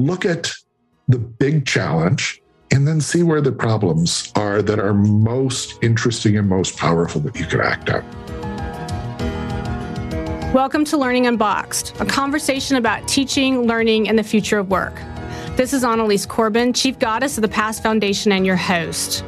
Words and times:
look 0.00 0.24
at 0.24 0.50
the 1.08 1.18
big 1.18 1.66
challenge 1.66 2.40
and 2.72 2.88
then 2.88 3.00
see 3.00 3.22
where 3.22 3.40
the 3.42 3.52
problems 3.52 4.32
are 4.34 4.62
that 4.62 4.78
are 4.78 4.94
most 4.94 5.82
interesting 5.82 6.38
and 6.38 6.48
most 6.48 6.78
powerful 6.78 7.20
that 7.20 7.38
you 7.38 7.44
could 7.44 7.60
act 7.60 7.90
on. 7.90 8.02
Welcome 10.54 10.84
to 10.86 10.96
Learning 10.96 11.26
Unboxed, 11.26 12.00
a 12.00 12.06
conversation 12.06 12.76
about 12.76 13.06
teaching, 13.06 13.66
learning, 13.66 14.08
and 14.08 14.18
the 14.18 14.22
future 14.22 14.58
of 14.58 14.70
work. 14.70 14.94
This 15.56 15.74
is 15.74 15.84
Annalies 15.84 16.26
Corbin, 16.26 16.72
Chief 16.72 16.98
Goddess 16.98 17.36
of 17.36 17.42
the 17.42 17.48
Past 17.48 17.82
Foundation, 17.82 18.32
and 18.32 18.46
your 18.46 18.56
host. 18.56 19.22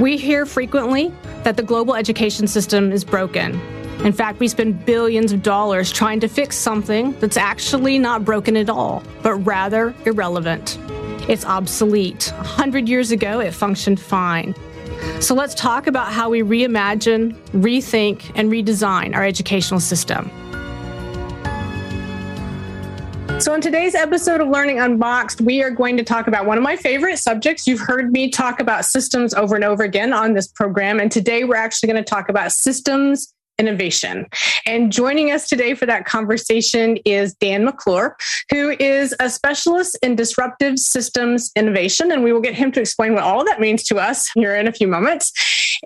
We 0.00 0.16
hear 0.16 0.46
frequently 0.46 1.12
that 1.42 1.56
the 1.56 1.62
global 1.64 1.96
education 1.96 2.46
system 2.46 2.92
is 2.92 3.04
broken. 3.04 3.60
In 4.04 4.12
fact, 4.12 4.38
we 4.38 4.46
spend 4.46 4.86
billions 4.86 5.32
of 5.32 5.42
dollars 5.42 5.90
trying 5.90 6.20
to 6.20 6.28
fix 6.28 6.56
something 6.56 7.18
that's 7.18 7.36
actually 7.36 7.98
not 7.98 8.24
broken 8.24 8.56
at 8.56 8.70
all, 8.70 9.02
but 9.22 9.34
rather 9.34 9.92
irrelevant. 10.04 10.78
It's 11.28 11.44
obsolete. 11.44 12.32
A 12.38 12.44
hundred 12.44 12.88
years 12.88 13.10
ago, 13.10 13.40
it 13.40 13.52
functioned 13.52 14.00
fine. 14.00 14.54
So 15.20 15.34
let's 15.34 15.54
talk 15.54 15.88
about 15.88 16.12
how 16.12 16.30
we 16.30 16.42
reimagine, 16.42 17.34
rethink, 17.52 18.30
and 18.36 18.50
redesign 18.50 19.14
our 19.14 19.24
educational 19.24 19.80
system. 19.80 20.30
So, 23.40 23.54
in 23.54 23.60
today's 23.60 23.94
episode 23.94 24.40
of 24.40 24.48
Learning 24.48 24.80
Unboxed, 24.80 25.40
we 25.40 25.62
are 25.62 25.70
going 25.70 25.96
to 25.96 26.02
talk 26.02 26.26
about 26.26 26.46
one 26.46 26.56
of 26.56 26.64
my 26.64 26.76
favorite 26.76 27.18
subjects. 27.18 27.68
You've 27.68 27.80
heard 27.80 28.10
me 28.10 28.30
talk 28.30 28.58
about 28.58 28.84
systems 28.84 29.32
over 29.34 29.54
and 29.54 29.64
over 29.64 29.84
again 29.84 30.12
on 30.12 30.34
this 30.34 30.48
program. 30.48 30.98
And 30.98 31.10
today 31.10 31.44
we're 31.44 31.56
actually 31.56 31.92
going 31.92 32.02
to 32.02 32.08
talk 32.08 32.28
about 32.28 32.50
systems 32.50 33.32
innovation. 33.58 34.26
And 34.66 34.92
joining 34.92 35.30
us 35.30 35.48
today 35.48 35.74
for 35.74 35.86
that 35.86 36.04
conversation 36.04 36.98
is 37.04 37.34
Dan 37.34 37.64
McClure, 37.64 38.16
who 38.50 38.76
is 38.78 39.14
a 39.20 39.28
specialist 39.28 39.98
in 40.02 40.16
disruptive 40.16 40.78
systems 40.78 41.50
innovation. 41.56 42.12
And 42.12 42.22
we 42.22 42.32
will 42.32 42.40
get 42.40 42.54
him 42.54 42.72
to 42.72 42.80
explain 42.80 43.14
what 43.14 43.22
all 43.22 43.44
that 43.44 43.60
means 43.60 43.82
to 43.84 43.96
us 43.96 44.30
here 44.34 44.54
in 44.54 44.68
a 44.68 44.72
few 44.72 44.88
moments. 44.88 45.32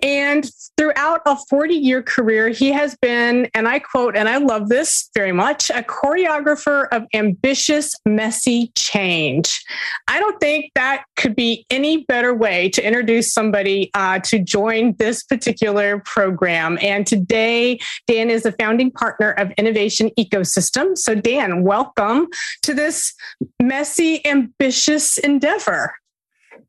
And 0.01 0.49
throughout 0.77 1.21
a 1.25 1.37
40 1.49 1.75
year 1.75 2.01
career, 2.01 2.49
he 2.49 2.71
has 2.71 2.95
been, 3.01 3.49
and 3.53 3.67
I 3.67 3.79
quote, 3.79 4.15
and 4.15 4.27
I 4.27 4.37
love 4.37 4.69
this 4.69 5.09
very 5.13 5.31
much, 5.31 5.69
a 5.69 5.83
choreographer 5.83 6.87
of 6.91 7.03
ambitious, 7.13 7.95
messy 8.05 8.71
change. 8.75 9.63
I 10.07 10.19
don't 10.19 10.39
think 10.39 10.71
that 10.75 11.05
could 11.15 11.35
be 11.35 11.65
any 11.69 12.05
better 12.05 12.33
way 12.33 12.69
to 12.69 12.85
introduce 12.85 13.31
somebody 13.33 13.91
uh, 13.93 14.19
to 14.19 14.39
join 14.39 14.95
this 14.97 15.23
particular 15.23 16.01
program. 16.05 16.77
And 16.81 17.05
today, 17.05 17.79
Dan 18.07 18.29
is 18.29 18.43
the 18.43 18.51
founding 18.53 18.91
partner 18.91 19.31
of 19.31 19.51
Innovation 19.51 20.09
Ecosystem. 20.19 20.97
So, 20.97 21.15
Dan, 21.15 21.63
welcome 21.63 22.27
to 22.63 22.73
this 22.73 23.13
messy, 23.61 24.25
ambitious 24.25 25.17
endeavor. 25.17 25.93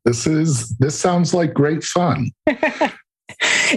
This 0.03 0.27
is 0.27 0.69
this 0.77 0.97
sounds 0.97 1.33
like 1.33 1.53
great 1.53 1.83
fun. 1.83 2.31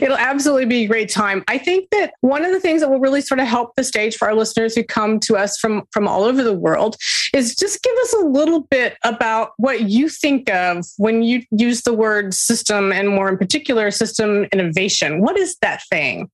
It'll 0.01 0.17
absolutely 0.17 0.67
be 0.67 0.85
a 0.85 0.87
great 0.87 1.11
time. 1.11 1.43
I 1.49 1.59
think 1.59 1.91
that 1.91 2.13
one 2.21 2.45
of 2.45 2.53
the 2.53 2.61
things 2.61 2.81
that 2.81 2.91
will 2.91 3.01
really 3.01 3.21
sort 3.21 3.41
of 3.41 3.47
help 3.47 3.75
the 3.77 3.85
stage 3.85 4.17
for 4.17 4.29
our 4.29 4.35
listeners 4.35 4.75
who 4.75 4.85
come 4.85 5.19
to 5.21 5.37
us 5.37 5.59
from 5.59 5.85
from 5.91 6.07
all 6.07 6.25
over 6.25 6.43
the 6.43 6.53
world 6.53 6.97
is 7.35 7.57
just 7.57 7.83
give 7.83 7.97
us 8.03 8.13
a 8.15 8.27
little 8.27 8.61
bit 8.61 8.97
about 9.05 9.53
what 9.57 9.89
you 9.89 10.09
think 10.09 10.51
of 10.51 10.85
when 10.97 11.23
you 11.23 11.43
use 11.51 11.83
the 11.83 11.95
word 11.95 12.35
system 12.35 12.93
and 12.93 13.09
more 13.09 13.29
in 13.29 13.39
particular 13.39 13.91
system 13.91 14.45
innovation. 14.53 15.21
What 15.21 15.39
is 15.39 15.57
that 15.62 15.83
thing? 15.91 16.31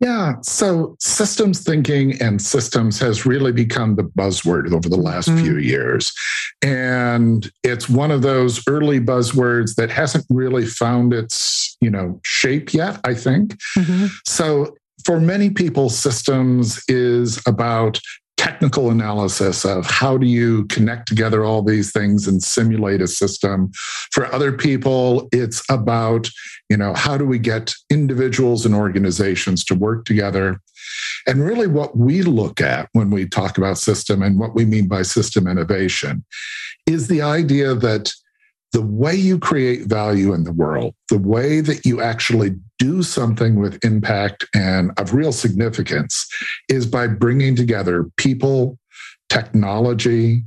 Yeah. 0.00 0.34
So 0.42 0.96
systems 1.00 1.62
thinking 1.62 2.20
and 2.20 2.40
systems 2.40 2.98
has 3.00 3.24
really 3.24 3.52
become 3.52 3.96
the 3.96 4.02
buzzword 4.02 4.70
over 4.72 4.88
the 4.88 4.96
last 4.96 5.28
mm-hmm. 5.28 5.42
few 5.42 5.56
years. 5.56 6.12
And 6.62 7.50
it's 7.62 7.88
one 7.88 8.10
of 8.10 8.22
those 8.22 8.62
early 8.68 9.00
buzzwords 9.00 9.74
that 9.76 9.90
hasn't 9.90 10.26
really 10.28 10.66
found 10.66 11.14
its, 11.14 11.76
you 11.80 11.90
know, 11.90 12.20
shape 12.24 12.74
yet, 12.74 13.00
I 13.04 13.14
think. 13.14 13.56
Mm-hmm. 13.78 14.06
So 14.26 14.76
for 15.04 15.18
many 15.18 15.50
people, 15.50 15.88
systems 15.88 16.82
is 16.88 17.40
about 17.46 17.98
technical 18.46 18.90
analysis 18.90 19.64
of 19.64 19.84
how 19.86 20.16
do 20.16 20.24
you 20.24 20.64
connect 20.66 21.08
together 21.08 21.44
all 21.44 21.62
these 21.62 21.90
things 21.90 22.28
and 22.28 22.40
simulate 22.44 23.02
a 23.02 23.08
system. 23.08 23.72
For 24.12 24.32
other 24.32 24.52
people, 24.52 25.28
it's 25.32 25.64
about, 25.68 26.28
you 26.70 26.76
know, 26.76 26.94
how 26.94 27.18
do 27.18 27.26
we 27.26 27.40
get 27.40 27.74
individuals 27.90 28.64
and 28.64 28.72
organizations 28.72 29.64
to 29.64 29.74
work 29.74 30.04
together? 30.04 30.60
And 31.26 31.44
really, 31.44 31.66
what 31.66 31.96
we 31.96 32.22
look 32.22 32.60
at 32.60 32.88
when 32.92 33.10
we 33.10 33.26
talk 33.28 33.58
about 33.58 33.78
system 33.78 34.22
and 34.22 34.38
what 34.38 34.54
we 34.54 34.64
mean 34.64 34.86
by 34.86 35.02
system 35.02 35.48
innovation 35.48 36.24
is 36.86 37.08
the 37.08 37.22
idea 37.22 37.74
that 37.74 38.12
the 38.72 38.82
way 38.82 39.14
you 39.16 39.40
create 39.40 39.86
value 39.86 40.32
in 40.32 40.44
the 40.44 40.52
world, 40.52 40.94
the 41.08 41.18
way 41.18 41.60
that 41.60 41.84
you 41.84 42.00
actually 42.00 42.54
do 42.78 43.02
something 43.02 43.56
with 43.56 43.84
impact 43.84 44.44
and 44.54 44.92
of 44.98 45.14
real 45.14 45.32
significance 45.32 46.26
is 46.68 46.86
by 46.86 47.06
bringing 47.06 47.56
together 47.56 48.04
people, 48.16 48.78
technology, 49.28 50.42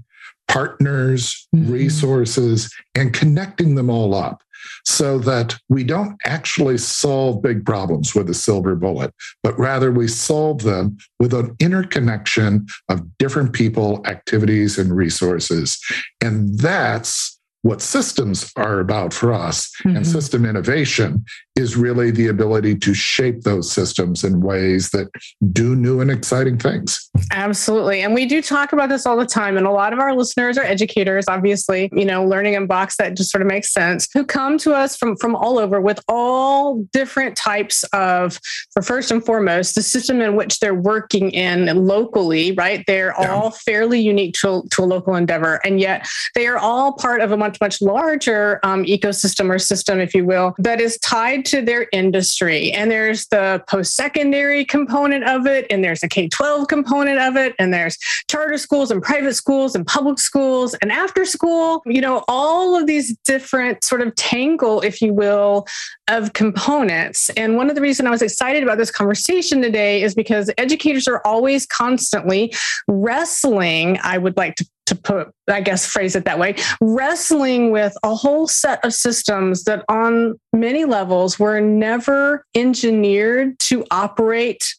partners, 0.48 1.48
mm-hmm. 1.56 1.72
resources, 1.72 2.74
and 2.96 3.14
connecting 3.14 3.76
them 3.76 3.90
all 3.90 4.14
up 4.14 4.42
so 4.86 5.20
that 5.20 5.56
we 5.70 5.84
don't 5.84 6.18
actually 6.26 6.78
solve 6.78 7.42
big 7.42 7.66
problems 7.66 8.16
with 8.16 8.30
a 8.30 8.34
silver 8.34 8.76
bullet, 8.76 9.14
but 9.44 9.58
rather 9.58 9.92
we 9.92 10.08
solve 10.08 10.64
them 10.64 10.98
with 11.20 11.34
an 11.34 11.56
interconnection 11.60 12.66
of 12.90 13.18
different 13.18 13.54
people, 13.54 14.02
activities, 14.06 14.78
and 14.78 14.96
resources. 14.96 15.80
And 16.22 16.58
that's 16.60 17.39
what 17.62 17.82
systems 17.82 18.52
are 18.56 18.80
about 18.80 19.14
for 19.14 19.34
us. 19.34 19.70
Mm-hmm. 19.84 19.98
And 19.98 20.08
system 20.08 20.46
innovation 20.46 21.26
is 21.56 21.76
really 21.76 22.10
the 22.10 22.28
ability 22.28 22.78
to 22.78 22.94
shape 22.94 23.42
those 23.42 23.70
systems 23.70 24.24
in 24.24 24.40
ways 24.40 24.92
that 24.92 25.10
do 25.52 25.76
new 25.76 26.00
and 26.00 26.10
exciting 26.10 26.58
things. 26.58 27.10
Absolutely. 27.34 28.02
And 28.02 28.14
we 28.14 28.26
do 28.26 28.42
talk 28.42 28.72
about 28.72 28.88
this 28.88 29.06
all 29.06 29.18
the 29.18 29.26
time. 29.26 29.58
And 29.58 29.68
a 29.68 29.72
lot 29.72 29.92
of 29.92 30.00
our 30.00 30.16
listeners 30.16 30.58
are 30.58 30.64
educators, 30.64 31.26
obviously, 31.28 31.90
you 31.92 32.06
know, 32.06 32.26
learning 32.26 32.56
Unboxed 32.56 32.98
that 33.00 33.18
just 33.18 33.30
sort 33.30 33.42
of 33.42 33.48
makes 33.48 33.72
sense, 33.72 34.08
who 34.14 34.26
come 34.26 34.58
to 34.60 34.74
us 34.74 34.96
from, 34.96 35.18
from 35.18 35.36
all 35.36 35.60
over 35.60 35.82
with 35.82 36.00
all 36.08 36.82
different 36.94 37.36
types 37.36 37.84
of, 37.92 38.40
for 38.72 38.82
first 38.82 39.12
and 39.12 39.26
foremost, 39.26 39.76
the 39.76 39.84
system 39.84 40.22
in 40.22 40.38
which 40.38 40.60
they're 40.60 40.74
working 40.74 41.30
in 41.32 41.66
locally, 41.86 42.54
right? 42.54 42.86
They're 42.88 43.14
yeah. 43.20 43.34
all 43.34 43.52
fairly 43.52 44.00
unique 44.00 44.34
to, 44.36 44.64
to 44.72 44.84
a 44.84 44.86
local 44.86 45.16
endeavor. 45.16 45.60
And 45.66 45.80
yet 45.80 46.08
they 46.36 46.48
are 46.48 46.58
all 46.58 46.94
part 46.94 47.20
of 47.20 47.34
a 47.34 47.38
much, 47.50 47.62
much 47.62 47.82
larger 47.82 48.60
um, 48.64 48.86
ecosystem 48.86 49.50
or 49.50 49.58
system, 49.58 50.00
if 50.00 50.14
you 50.14 50.26
will, 50.26 50.54
that 50.60 50.80
is 50.80 50.98
tied 51.00 51.46
to 51.46 51.62
their 51.62 51.88
industry. 51.92 52.72
And 52.72 52.92
there's 52.92 53.28
the 53.28 53.64
post 53.68 53.96
secondary 53.96 54.64
component 54.66 55.24
of 55.24 55.48
it, 55.48 55.66
and 55.70 55.84
there's 55.84 56.04
a 56.04 56.08
K 56.08 56.28
12 56.28 56.68
component 56.68 57.20
of 57.20 57.36
it, 57.36 57.56
and 57.58 57.74
there's 57.74 57.98
charter 58.30 58.58
schools 58.58 58.92
and 58.92 59.02
private 59.02 59.34
schools 59.34 59.76
and 59.76 59.86
public 59.86 60.20
schools 60.20 60.76
and 60.82 60.92
after 60.92 61.26
school, 61.26 61.82
you 61.86 62.02
know, 62.02 62.24
all 62.28 62.78
of 62.78 62.86
these 62.86 63.18
different 63.26 63.84
sort 63.84 64.02
of 64.02 64.14
tangle, 64.16 64.82
if 64.82 65.02
you 65.02 65.14
will, 65.14 65.66
of 66.08 66.34
components. 66.34 67.30
And 67.32 67.56
one 67.56 67.70
of 67.70 67.76
the 67.76 67.82
reasons 67.82 68.08
I 68.08 68.12
was 68.12 68.22
excited 68.22 68.64
about 68.64 68.78
this 68.78 68.92
conversation 68.92 69.62
today 69.62 70.04
is 70.04 70.14
because 70.14 70.52
educators 70.58 71.08
are 71.08 71.22
always 71.26 71.66
constantly 71.66 72.54
wrestling, 72.88 73.98
I 74.04 74.18
would 74.18 74.38
like 74.38 74.56
to 74.56 74.66
to 74.90 74.96
put, 74.96 75.30
I 75.48 75.62
guess, 75.62 75.86
phrase 75.86 76.16
it 76.16 76.26
that 76.26 76.38
way, 76.38 76.56
wrestling 76.82 77.72
with 77.72 77.96
a 78.04 78.14
whole 78.14 78.48
set 78.48 78.84
of 78.84 78.94
systems 78.94 79.64
that 79.64 79.86
on 79.90 80.40
many 80.54 80.86
levels 80.86 81.40
were 81.40 81.62
never 81.62 82.46
engineered 82.54 83.58
to 83.60 83.86
operate 83.90 84.76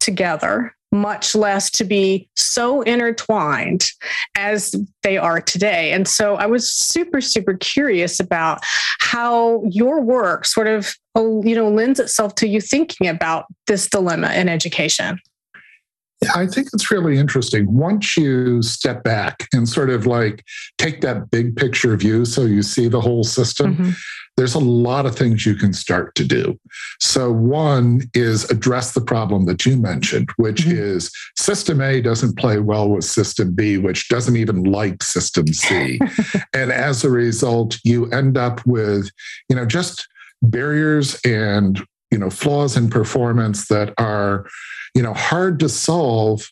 together, 0.00 0.74
much 0.92 1.34
less 1.34 1.70
to 1.72 1.84
be 1.84 2.28
so 2.36 2.82
intertwined 2.82 3.86
as 4.36 4.74
they 5.02 5.18
are 5.18 5.40
today. 5.40 5.92
And 5.92 6.06
so 6.06 6.36
I 6.36 6.46
was 6.46 6.72
super, 6.72 7.20
super 7.20 7.54
curious 7.54 8.20
about 8.20 8.60
how 9.00 9.64
your 9.68 10.00
work 10.00 10.44
sort 10.44 10.68
of, 10.68 10.94
you 11.16 11.54
know, 11.54 11.68
lends 11.68 11.98
itself 11.98 12.34
to 12.36 12.46
you 12.46 12.60
thinking 12.60 13.08
about 13.08 13.46
this 13.66 13.88
dilemma 13.88 14.32
in 14.34 14.48
education. 14.48 15.18
I 16.34 16.46
think 16.46 16.68
it's 16.72 16.90
really 16.90 17.18
interesting. 17.18 17.72
Once 17.72 18.16
you 18.16 18.62
step 18.62 19.02
back 19.04 19.48
and 19.52 19.68
sort 19.68 19.90
of 19.90 20.06
like 20.06 20.44
take 20.78 21.00
that 21.00 21.30
big 21.30 21.56
picture 21.56 21.96
view 21.96 22.24
so 22.24 22.42
you 22.42 22.62
see 22.62 22.88
the 22.88 23.00
whole 23.00 23.24
system, 23.24 23.74
mm-hmm. 23.74 23.90
there's 24.36 24.54
a 24.54 24.60
lot 24.60 25.06
of 25.06 25.16
things 25.16 25.46
you 25.46 25.54
can 25.54 25.72
start 25.72 26.14
to 26.16 26.24
do. 26.24 26.58
So, 27.00 27.32
one 27.32 28.02
is 28.14 28.50
address 28.50 28.92
the 28.92 29.00
problem 29.00 29.46
that 29.46 29.66
you 29.66 29.76
mentioned, 29.76 30.30
which 30.36 30.62
mm-hmm. 30.62 30.78
is 30.78 31.10
system 31.36 31.80
A 31.80 32.00
doesn't 32.00 32.38
play 32.38 32.58
well 32.58 32.88
with 32.88 33.04
system 33.04 33.54
B, 33.54 33.78
which 33.78 34.08
doesn't 34.08 34.36
even 34.36 34.64
like 34.64 35.02
system 35.02 35.46
C. 35.48 35.98
and 36.54 36.70
as 36.70 37.04
a 37.04 37.10
result, 37.10 37.78
you 37.84 38.06
end 38.10 38.36
up 38.36 38.64
with, 38.66 39.10
you 39.48 39.56
know, 39.56 39.66
just 39.66 40.06
barriers 40.42 41.18
and 41.24 41.84
you 42.14 42.20
know 42.20 42.30
flaws 42.30 42.76
in 42.76 42.88
performance 42.88 43.66
that 43.66 43.92
are 43.98 44.46
you 44.94 45.02
know 45.02 45.14
hard 45.14 45.58
to 45.58 45.68
solve 45.68 46.48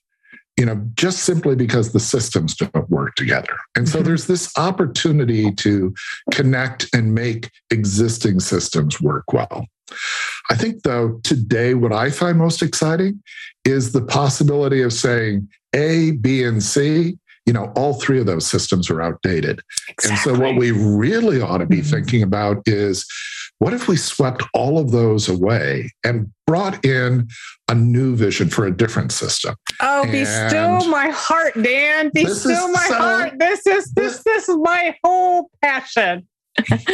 you 0.58 0.66
know, 0.66 0.86
just 0.94 1.20
simply 1.20 1.56
because 1.56 1.92
the 1.92 1.98
systems 1.98 2.54
don't 2.54 2.90
work 2.90 3.14
together. 3.14 3.56
And 3.74 3.88
so 3.88 3.98
mm-hmm. 3.98 4.08
there's 4.08 4.26
this 4.26 4.52
opportunity 4.58 5.50
to 5.50 5.94
connect 6.30 6.94
and 6.94 7.14
make 7.14 7.50
existing 7.70 8.40
systems 8.40 9.00
work 9.00 9.32
well. 9.32 9.66
I 10.50 10.54
think, 10.56 10.82
though, 10.82 11.20
today, 11.24 11.72
what 11.72 11.92
I 11.92 12.10
find 12.10 12.36
most 12.36 12.62
exciting 12.62 13.22
is 13.64 13.92
the 13.92 14.02
possibility 14.02 14.82
of 14.82 14.92
saying 14.92 15.48
A, 15.74 16.12
B, 16.12 16.44
and 16.44 16.62
C. 16.62 17.16
You 17.46 17.54
know, 17.54 17.72
all 17.74 17.94
three 17.94 18.20
of 18.20 18.26
those 18.26 18.46
systems 18.46 18.90
are 18.90 19.00
outdated. 19.00 19.62
Exactly. 19.88 20.32
And 20.32 20.38
so, 20.38 20.44
what 20.44 20.56
we 20.56 20.70
really 20.70 21.40
ought 21.40 21.58
to 21.58 21.66
be 21.66 21.78
mm-hmm. 21.78 21.90
thinking 21.90 22.22
about 22.22 22.62
is 22.66 23.06
what 23.62 23.72
if 23.72 23.86
we 23.86 23.96
swept 23.96 24.42
all 24.54 24.76
of 24.76 24.90
those 24.90 25.28
away 25.28 25.88
and 26.02 26.32
brought 26.48 26.84
in 26.84 27.28
a 27.68 27.74
new 27.76 28.16
vision 28.16 28.48
for 28.48 28.66
a 28.66 28.76
different 28.76 29.12
system? 29.12 29.54
Oh, 29.78 30.02
and 30.02 30.10
be 30.10 30.24
still 30.24 30.88
my 30.88 31.10
heart, 31.10 31.54
Dan. 31.62 32.10
Be 32.12 32.26
still 32.26 32.72
my 32.72 32.86
so, 32.88 32.94
heart. 32.94 33.38
This 33.38 33.64
is 33.64 33.92
this 33.92 34.24
this 34.24 34.48
is 34.48 34.56
my 34.56 34.96
whole 35.04 35.48
passion. 35.62 36.26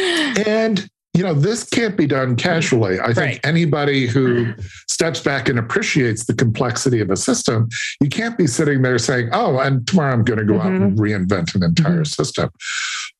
and 0.45 0.87
you 1.15 1.23
know, 1.23 1.33
this 1.33 1.63
can't 1.63 1.97
be 1.97 2.05
done 2.05 2.35
casually. 2.35 2.99
I 2.99 3.07
think 3.07 3.17
right. 3.17 3.39
anybody 3.43 4.05
who 4.05 4.53
steps 4.87 5.21
back 5.21 5.49
and 5.49 5.57
appreciates 5.57 6.25
the 6.25 6.35
complexity 6.35 7.01
of 7.01 7.09
a 7.09 7.17
system, 7.17 7.67
you 7.99 8.09
can't 8.09 8.37
be 8.37 8.45
sitting 8.45 8.83
there 8.83 8.99
saying, 8.99 9.29
oh, 9.33 9.57
and 9.57 9.87
tomorrow 9.87 10.13
I'm 10.13 10.23
going 10.23 10.37
to 10.37 10.45
go 10.45 10.53
mm-hmm. 10.53 10.67
out 10.67 10.73
and 10.73 10.97
mm-hmm. 10.97 11.01
reinvent 11.01 11.55
an 11.55 11.63
entire 11.63 11.93
mm-hmm. 11.93 12.03
system. 12.03 12.51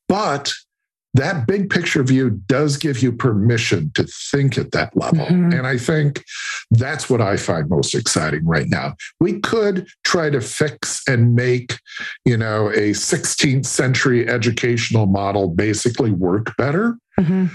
But 0.07 0.54
that 1.15 1.47
big 1.47 1.69
picture 1.69 2.03
view 2.03 2.29
does 2.47 2.77
give 2.77 3.01
you 3.01 3.11
permission 3.11 3.91
to 3.95 4.03
think 4.31 4.57
at 4.57 4.71
that 4.71 4.95
level. 4.95 5.25
Mm-hmm. 5.25 5.53
And 5.53 5.65
I 5.65 5.77
think 5.77 6.23
that's 6.71 7.09
what 7.09 7.19
I 7.19 7.35
find 7.35 7.67
most 7.69 7.95
exciting 7.95 8.45
right 8.45 8.67
now. 8.67 8.95
We 9.19 9.39
could 9.39 9.88
try 10.03 10.29
to 10.29 10.39
fix 10.39 11.01
and 11.07 11.33
make, 11.33 11.79
you 12.25 12.38
know, 12.38 12.69
a 12.69 12.91
16th 12.91 13.65
century 13.65 14.27
educational 14.27 15.07
model 15.07 15.47
basically 15.47 16.11
work 16.11 16.56
better. 16.57 16.97
Mm-hmm. 17.19 17.47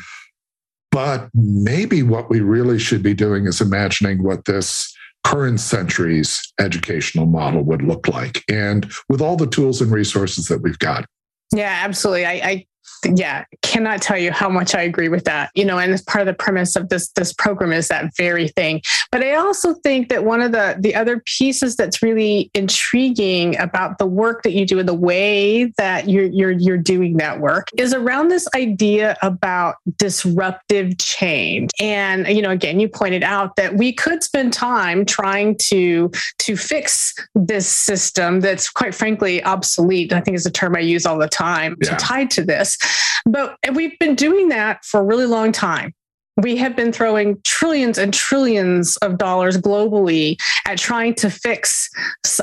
But 0.91 1.29
maybe 1.35 2.03
what 2.03 2.31
we 2.31 2.41
really 2.41 2.79
should 2.79 3.03
be 3.03 3.15
doing 3.15 3.47
is 3.47 3.61
imagining 3.61 4.23
what 4.23 4.45
this 4.45 4.95
current 5.25 5.59
century's 5.59 6.53
educational 6.61 7.27
model 7.27 7.63
would 7.63 7.83
look 7.83 8.07
like 8.09 8.45
and 8.49 8.93
with 9.09 9.21
all 9.21 9.37
the 9.37 9.47
tools 9.47 9.81
and 9.81 9.91
resources 9.91 10.49
that 10.49 10.61
we've 10.61 10.79
got. 10.79 11.07
Yeah, 11.53 11.81
absolutely. 11.83 12.27
I, 12.27 12.33
I 12.33 12.67
yeah 13.15 13.45
cannot 13.63 14.01
tell 14.01 14.19
you 14.19 14.31
how 14.31 14.49
much 14.49 14.75
i 14.75 14.83
agree 14.83 15.09
with 15.09 15.25
that 15.25 15.51
you 15.55 15.65
know 15.65 15.79
and 15.79 15.93
it's 15.93 16.03
part 16.03 16.21
of 16.21 16.27
the 16.27 16.35
premise 16.35 16.77
of 16.77 16.89
this 16.89 17.09
this 17.11 17.33
program 17.33 17.73
is 17.73 17.89
that 17.89 18.15
very 18.17 18.49
thing. 18.49 18.83
But 19.11 19.23
i 19.23 19.35
also 19.35 19.75
think 19.75 20.09
that 20.09 20.25
one 20.25 20.41
of 20.41 20.53
the 20.53 20.77
the 20.79 20.95
other 20.95 21.21
pieces 21.21 21.77
that's 21.77 22.03
really 22.03 22.51
intriguing 22.55 23.59
about 23.59 23.99
the 23.99 24.07
work 24.07 24.43
that 24.43 24.53
you 24.53 24.67
do 24.67 24.79
and 24.79 24.89
the 24.89 24.95
way 24.95 25.65
that 25.77 26.09
you're 26.09 26.27
you're 26.27 26.53
you're 26.53 26.79
doing 26.79 27.17
that 27.19 27.41
work 27.41 27.69
is 27.77 27.93
around 27.93 28.29
this 28.29 28.47
idea 28.55 29.17
about 29.23 29.77
disruptive 29.99 30.99
change. 30.99 31.71
And 31.81 32.27
you 32.29 32.43
know 32.43 32.51
again 32.51 32.81
you 32.81 32.89
pointed 32.89 33.23
out 33.23 33.57
that 33.57 33.77
we 33.77 33.93
could 33.93 34.23
spend 34.23 34.53
time 34.53 35.05
trying 35.05 35.57
to 35.69 36.11
to 36.39 36.57
fix 36.57 37.15
this 37.35 37.69
system 37.69 38.41
that's 38.41 38.71
quite 38.71 38.95
frankly 38.95 39.43
obsolete. 39.45 40.13
I 40.13 40.21
think 40.21 40.37
is 40.37 40.47
a 40.47 40.51
term 40.51 40.77
i 40.77 40.81
use 40.81 41.07
all 41.07 41.19
the 41.19 41.29
time 41.29 41.77
yeah. 41.83 41.91
to 41.91 41.97
tied 41.97 42.31
to 42.33 42.45
this 42.45 42.79
but 43.27 43.57
we've 43.73 43.99
been 43.99 44.15
doing 44.15 44.49
that 44.51 44.85
for 44.85 45.01
a 45.01 45.05
really 45.05 45.27
long 45.27 45.53
time. 45.53 45.93
We 46.37 46.57
have 46.57 46.75
been 46.75 46.93
throwing 46.93 47.41
trillions 47.45 47.97
and 47.97 48.13
trillions 48.13 48.97
of 48.97 49.19
dollars 49.19 49.57
globally 49.57 50.37
at 50.67 50.79
trying 50.79 51.15
to 51.17 51.31
fix 51.31 51.89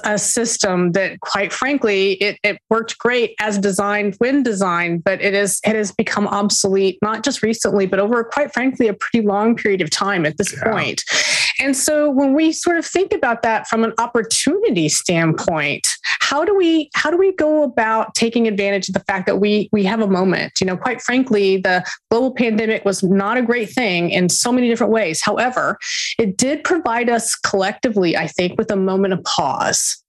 a 0.05 0.17
system 0.17 0.93
that, 0.93 1.19
quite 1.19 1.51
frankly, 1.51 2.13
it, 2.13 2.39
it 2.41 2.57
worked 2.69 2.97
great 2.99 3.35
as 3.41 3.57
designed 3.57 4.15
when 4.19 4.43
designed, 4.43 5.03
but 5.03 5.19
it 5.21 5.33
is 5.33 5.59
it 5.65 5.75
has 5.75 5.91
become 5.91 6.25
obsolete 6.25 6.99
not 7.01 7.23
just 7.23 7.43
recently, 7.43 7.85
but 7.85 7.99
over 7.99 8.23
quite 8.23 8.53
frankly 8.53 8.87
a 8.87 8.93
pretty 8.93 9.27
long 9.27 9.57
period 9.57 9.81
of 9.81 9.89
time 9.89 10.25
at 10.25 10.37
this 10.37 10.55
yeah. 10.55 10.71
point. 10.71 11.03
And 11.61 11.77
so 11.77 12.09
when 12.09 12.33
we 12.33 12.51
sort 12.51 12.77
of 12.77 12.85
think 12.85 13.13
about 13.13 13.43
that 13.43 13.67
from 13.67 13.83
an 13.83 13.93
opportunity 13.99 14.89
standpoint, 14.89 15.87
how 16.19 16.43
do 16.43 16.55
we 16.55 16.89
how 16.95 17.11
do 17.11 17.17
we 17.17 17.33
go 17.33 17.61
about 17.61 18.15
taking 18.15 18.47
advantage 18.47 18.89
of 18.89 18.93
the 18.93 19.01
fact 19.01 19.27
that 19.27 19.39
we 19.39 19.69
we 19.71 19.83
have 19.83 20.01
a 20.01 20.07
moment? 20.07 20.59
You 20.59 20.65
know, 20.65 20.75
quite 20.75 21.01
frankly, 21.01 21.57
the 21.57 21.85
global 22.09 22.33
pandemic 22.33 22.83
was 22.83 23.03
not 23.03 23.37
a 23.37 23.43
great 23.43 23.69
thing 23.69 24.09
in 24.09 24.27
so 24.27 24.51
many 24.51 24.69
different 24.69 24.91
ways. 24.91 25.21
However, 25.21 25.77
it 26.17 26.37
did 26.37 26.63
provide 26.63 27.09
us 27.09 27.35
collectively, 27.35 28.17
I 28.17 28.25
think, 28.25 28.57
with 28.57 28.71
a 28.71 28.75
moment 28.75 29.13
of 29.13 29.23
pause. 29.23 30.03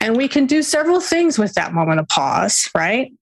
And 0.00 0.16
we 0.16 0.26
can 0.26 0.46
do 0.46 0.62
several 0.62 1.00
things 1.00 1.38
with 1.38 1.54
that 1.54 1.72
moment 1.72 2.00
of 2.00 2.08
pause, 2.08 2.68
right? 2.76 3.12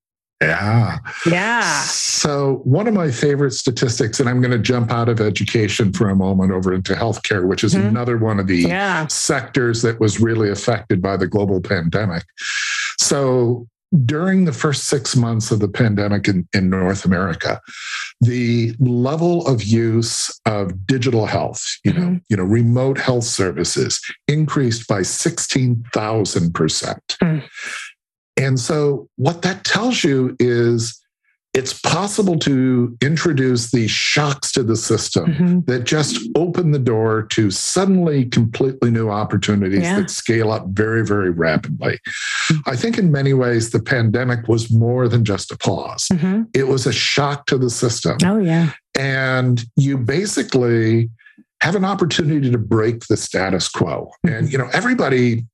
Yeah. 0.40 0.98
Yeah. 1.26 1.80
So, 1.82 2.60
one 2.64 2.86
of 2.86 2.94
my 2.94 3.10
favorite 3.10 3.52
statistics, 3.52 4.20
and 4.20 4.28
I'm 4.28 4.40
going 4.40 4.50
to 4.50 4.58
jump 4.58 4.90
out 4.90 5.08
of 5.08 5.20
education 5.20 5.92
for 5.92 6.10
a 6.10 6.16
moment 6.16 6.52
over 6.52 6.72
into 6.72 6.94
healthcare, 6.94 7.46
which 7.46 7.64
is 7.64 7.74
mm-hmm. 7.74 7.86
another 7.86 8.18
one 8.18 8.40
of 8.40 8.46
the 8.46 8.62
yeah. 8.62 9.06
sectors 9.06 9.82
that 9.82 10.00
was 10.00 10.20
really 10.20 10.50
affected 10.50 11.00
by 11.00 11.16
the 11.16 11.26
global 11.26 11.60
pandemic. 11.60 12.24
So, 12.98 13.68
during 14.04 14.44
the 14.44 14.52
first 14.52 14.84
six 14.84 15.14
months 15.14 15.50
of 15.50 15.60
the 15.60 15.68
pandemic 15.68 16.26
in, 16.26 16.48
in 16.52 16.68
North 16.68 17.04
America, 17.04 17.60
the 18.20 18.74
level 18.80 19.46
of 19.46 19.62
use 19.62 20.36
of 20.46 20.86
digital 20.86 21.26
health, 21.26 21.62
you 21.84 21.92
know, 21.92 22.00
mm-hmm. 22.00 22.16
you 22.28 22.36
know, 22.36 22.42
remote 22.42 22.98
health 22.98 23.24
services 23.24 24.00
increased 24.26 24.88
by 24.88 25.00
16,000%. 25.00 26.98
Mm. 27.22 27.44
And 28.36 28.58
so, 28.58 29.08
what 29.16 29.42
that 29.42 29.64
tells 29.64 30.02
you 30.04 30.36
is 30.38 31.00
it's 31.54 31.72
possible 31.72 32.36
to 32.40 32.96
introduce 33.00 33.70
these 33.70 33.90
shocks 33.90 34.50
to 34.50 34.64
the 34.64 34.74
system 34.74 35.26
mm-hmm. 35.26 35.60
that 35.66 35.84
just 35.84 36.28
open 36.36 36.72
the 36.72 36.80
door 36.80 37.22
to 37.22 37.48
suddenly 37.52 38.24
completely 38.24 38.90
new 38.90 39.08
opportunities 39.08 39.82
yeah. 39.82 40.00
that 40.00 40.10
scale 40.10 40.50
up 40.50 40.66
very, 40.70 41.06
very 41.06 41.30
rapidly. 41.30 42.00
Mm-hmm. 42.50 42.68
I 42.68 42.74
think 42.74 42.98
in 42.98 43.12
many 43.12 43.34
ways, 43.34 43.70
the 43.70 43.80
pandemic 43.80 44.48
was 44.48 44.72
more 44.72 45.06
than 45.06 45.24
just 45.24 45.52
a 45.52 45.56
pause, 45.56 46.08
mm-hmm. 46.12 46.42
it 46.54 46.66
was 46.66 46.86
a 46.86 46.92
shock 46.92 47.46
to 47.46 47.56
the 47.56 47.70
system. 47.70 48.18
Oh, 48.24 48.40
yeah. 48.40 48.72
And 48.96 49.64
you 49.76 49.96
basically 49.96 51.08
have 51.60 51.76
an 51.76 51.84
opportunity 51.84 52.50
to 52.50 52.58
break 52.58 53.06
the 53.06 53.16
status 53.16 53.68
quo. 53.68 54.10
Mm-hmm. 54.26 54.36
And, 54.36 54.52
you 54.52 54.58
know, 54.58 54.68
everybody 54.72 55.46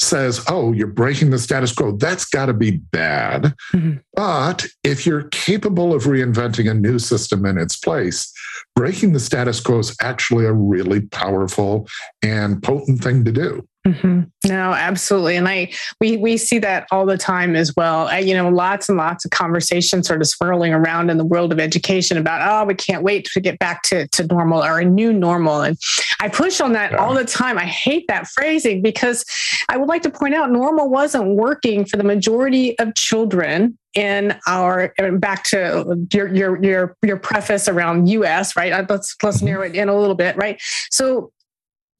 says, 0.00 0.44
oh, 0.48 0.72
you're 0.72 0.86
breaking 0.86 1.30
the 1.30 1.38
status 1.38 1.72
quo, 1.72 1.92
that's 1.92 2.24
got 2.24 2.46
to 2.46 2.52
be 2.52 2.70
bad. 2.70 3.54
Mm-hmm. 3.72 3.98
But 4.14 4.66
if 4.84 5.06
you're 5.06 5.24
capable 5.28 5.92
of 5.94 6.04
reinventing 6.04 6.70
a 6.70 6.74
new 6.74 6.98
system 6.98 7.44
in 7.44 7.58
its 7.58 7.76
place, 7.76 8.32
breaking 8.76 9.12
the 9.12 9.20
status 9.20 9.60
quo 9.60 9.78
is 9.78 9.96
actually 10.00 10.44
a 10.44 10.52
really 10.52 11.00
powerful 11.00 11.88
and 12.22 12.62
potent 12.62 13.02
thing 13.02 13.24
to 13.24 13.32
do. 13.32 13.66
Mm-hmm. 13.88 14.20
No, 14.48 14.72
absolutely, 14.72 15.36
and 15.36 15.48
I 15.48 15.72
we 15.98 16.18
we 16.18 16.36
see 16.36 16.58
that 16.58 16.86
all 16.90 17.06
the 17.06 17.16
time 17.16 17.56
as 17.56 17.74
well. 17.74 18.06
I, 18.08 18.18
you 18.18 18.34
know, 18.34 18.50
lots 18.50 18.90
and 18.90 18.98
lots 18.98 19.24
of 19.24 19.30
conversations 19.30 20.06
sort 20.06 20.20
of 20.20 20.26
swirling 20.26 20.74
around 20.74 21.08
in 21.08 21.16
the 21.16 21.24
world 21.24 21.52
of 21.52 21.58
education 21.60 22.18
about 22.18 22.46
oh, 22.46 22.66
we 22.66 22.74
can't 22.74 23.02
wait 23.02 23.24
to 23.32 23.40
get 23.40 23.58
back 23.58 23.82
to 23.84 24.06
to 24.08 24.26
normal 24.26 24.62
or 24.62 24.78
a 24.78 24.84
new 24.84 25.12
normal, 25.12 25.62
and 25.62 25.78
I 26.20 26.28
push 26.28 26.60
on 26.60 26.72
that 26.74 26.92
yeah. 26.92 26.98
all 26.98 27.14
the 27.14 27.24
time. 27.24 27.56
I 27.56 27.64
hate 27.64 28.04
that 28.08 28.26
phrasing 28.26 28.82
because 28.82 29.24
I 29.70 29.78
would 29.78 29.88
like 29.88 30.02
to 30.02 30.10
point 30.10 30.34
out 30.34 30.50
normal 30.50 30.90
wasn't 30.90 31.36
working 31.36 31.86
for 31.86 31.96
the 31.96 32.04
majority 32.04 32.78
of 32.78 32.94
children 32.94 33.78
in 33.94 34.38
our 34.46 34.92
back 35.14 35.44
to 35.44 36.06
your 36.12 36.34
your 36.34 36.62
your 36.62 36.96
your 37.02 37.16
preface 37.16 37.68
around 37.68 38.08
US, 38.08 38.54
right? 38.54 38.72
Uh, 38.72 38.84
let's 38.88 39.16
let's 39.22 39.38
mm-hmm. 39.38 39.46
narrow 39.46 39.62
it 39.62 39.74
in 39.74 39.88
a 39.88 39.98
little 39.98 40.14
bit, 40.14 40.36
right? 40.36 40.60
So 40.90 41.32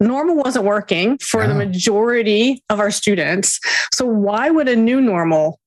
normal 0.01 0.37
wasn't 0.37 0.65
working 0.65 1.19
for 1.19 1.43
yeah. 1.43 1.49
the 1.49 1.55
majority 1.55 2.63
of 2.69 2.81
our 2.81 2.91
students. 2.91 3.61
So 3.93 4.07
why 4.07 4.51
would 4.51 4.69
a 4.69 4.77
new 4.77 5.01
normal 5.01 5.59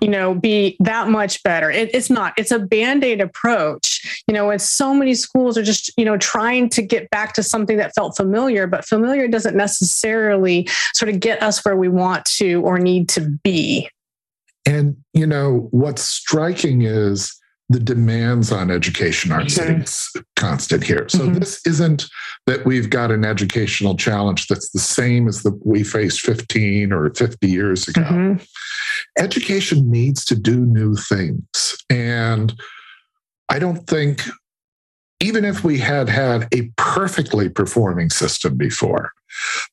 you 0.00 0.08
know 0.08 0.34
be 0.34 0.76
that 0.80 1.08
much 1.08 1.40
better 1.44 1.70
it, 1.70 1.94
it's 1.94 2.10
not 2.10 2.34
it's 2.36 2.50
a 2.50 2.58
band-aid 2.58 3.20
approach 3.20 4.24
you 4.26 4.34
know 4.34 4.50
and 4.50 4.60
so 4.60 4.92
many 4.92 5.14
schools 5.14 5.56
are 5.56 5.62
just 5.62 5.92
you 5.96 6.04
know 6.04 6.18
trying 6.18 6.68
to 6.68 6.82
get 6.82 7.08
back 7.10 7.34
to 7.34 7.42
something 7.42 7.76
that 7.76 7.94
felt 7.94 8.16
familiar 8.16 8.66
but 8.66 8.84
familiar 8.84 9.28
doesn't 9.28 9.56
necessarily 9.56 10.68
sort 10.94 11.08
of 11.08 11.20
get 11.20 11.40
us 11.40 11.64
where 11.64 11.76
we 11.76 11.88
want 11.88 12.24
to 12.24 12.60
or 12.62 12.80
need 12.80 13.08
to 13.08 13.20
be 13.44 13.88
and 14.66 14.96
you 15.14 15.26
know 15.26 15.68
what's 15.70 16.02
striking 16.02 16.82
is 16.82 17.40
the 17.72 17.80
demands 17.80 18.52
on 18.52 18.70
education 18.70 19.32
aren't 19.32 19.48
mm-hmm. 19.48 20.20
constant 20.36 20.84
here. 20.84 21.08
So 21.08 21.20
mm-hmm. 21.20 21.38
this 21.38 21.66
isn't 21.66 22.06
that 22.46 22.64
we've 22.64 22.90
got 22.90 23.10
an 23.10 23.24
educational 23.24 23.96
challenge 23.96 24.46
that's 24.46 24.70
the 24.70 24.78
same 24.78 25.28
as 25.28 25.42
the 25.42 25.58
we 25.64 25.84
faced 25.84 26.20
15 26.20 26.92
or 26.92 27.12
50 27.14 27.48
years 27.48 27.88
ago. 27.88 28.02
Mm-hmm. 28.02 28.42
Education 29.18 29.90
needs 29.90 30.24
to 30.26 30.36
do 30.36 30.64
new 30.64 30.94
things. 30.94 31.76
And 31.90 32.54
I 33.48 33.58
don't 33.58 33.86
think 33.86 34.22
even 35.22 35.44
if 35.44 35.62
we 35.62 35.78
had 35.78 36.08
had 36.08 36.48
a 36.52 36.68
perfectly 36.76 37.48
performing 37.48 38.10
system 38.10 38.56
before, 38.56 39.12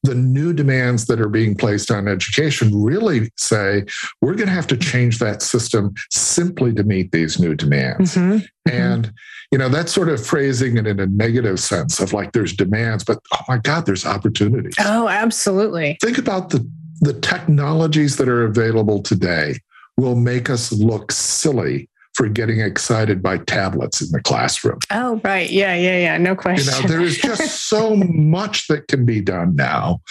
the 0.04 0.16
new 0.16 0.54
demands 0.54 1.08
that 1.08 1.20
are 1.20 1.28
being 1.28 1.56
placed 1.56 1.92
on 1.92 2.08
education 2.08 2.72
really 2.82 3.32
say 3.36 3.84
we're 4.22 4.36
going 4.36 4.48
to 4.48 4.54
have 4.54 4.68
to 4.68 4.78
change 4.78 5.20
that 5.20 5.42
system 5.42 5.94
simply 6.12 6.74
to 6.74 6.84
meet 6.84 7.12
these 7.12 7.40
new 7.40 7.56
demands. 7.56 8.16
Mm-hmm. 8.16 8.38
mm-hmm. 8.38 8.46
And, 8.70 9.12
you 9.52 9.58
know, 9.58 9.68
that's 9.68 9.92
sort 9.92 10.10
of 10.10 10.24
phrasing 10.24 10.78
it 10.78 10.86
in 10.86 11.00
a 11.00 11.08
negative 11.08 11.60
sense 11.60 12.00
of 12.00 12.14
like 12.14 12.34
there's 12.34 12.54
demands, 12.54 13.04
but 13.04 13.18
oh 13.34 13.44
my 13.48 13.58
God, 13.58 13.88
there's 13.88 14.06
opportunities. 14.06 14.76
Oh, 14.80 15.08
absolutely. 15.08 15.98
Think 16.02 16.20
about 16.20 16.52
the, 16.52 16.70
the 17.02 17.14
technologies 17.14 18.18
that 18.18 18.30
are 18.30 18.46
available 18.46 19.02
today 19.02 19.56
will 19.98 20.16
make 20.16 20.52
us 20.52 20.72
look 20.72 21.12
silly 21.12 21.90
for 22.20 22.28
getting 22.28 22.60
excited 22.60 23.24
by 23.24 23.38
tablets 23.38 24.02
in 24.02 24.12
the 24.12 24.22
classroom. 24.22 24.78
Oh, 24.92 25.22
right. 25.24 25.50
Yeah, 25.50 25.74
yeah, 25.74 25.98
yeah. 26.00 26.18
No 26.18 26.36
question. 26.36 26.74
You 26.76 26.82
know, 26.82 26.88
there 26.90 27.00
is 27.00 27.18
just 27.18 27.62
so 27.70 27.96
much 27.96 28.68
that 28.68 28.90
can 28.90 29.06
be 29.06 29.22
done 29.22 29.56
now. 29.56 30.02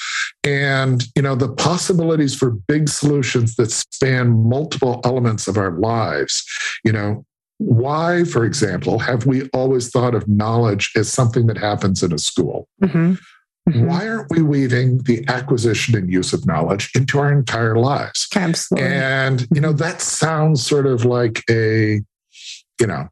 And, 0.42 1.04
you 1.14 1.20
know, 1.20 1.34
the 1.34 1.52
possibilities 1.52 2.34
for 2.34 2.52
big 2.66 2.88
solutions 2.88 3.56
that 3.56 3.70
span 3.70 4.30
multiple 4.30 5.02
elements 5.04 5.48
of 5.48 5.58
our 5.58 5.72
lives, 5.72 6.46
you 6.82 6.92
know, 6.92 7.26
why, 7.58 8.24
for 8.24 8.46
example, 8.46 8.98
have 9.00 9.26
we 9.26 9.46
always 9.50 9.90
thought 9.90 10.14
of 10.14 10.26
knowledge 10.26 10.92
as 10.96 11.12
something 11.12 11.46
that 11.48 11.58
happens 11.58 12.02
in 12.02 12.14
a 12.14 12.18
school? 12.18 12.70
Mm-hmm. 12.82 13.16
Mm-hmm. 13.68 13.86
Why 13.86 14.08
aren't 14.08 14.30
we 14.30 14.42
weaving 14.42 14.98
the 14.98 15.24
acquisition 15.28 15.94
and 15.96 16.10
use 16.10 16.32
of 16.32 16.46
knowledge 16.46 16.90
into 16.94 17.18
our 17.18 17.30
entire 17.30 17.76
lives? 17.76 18.26
Absolutely. 18.34 18.88
And, 18.88 19.46
you 19.54 19.60
know, 19.60 19.72
that 19.74 20.00
sounds 20.00 20.64
sort 20.64 20.86
of 20.86 21.04
like 21.04 21.42
a, 21.50 22.00
you 22.80 22.86
know, 22.86 23.08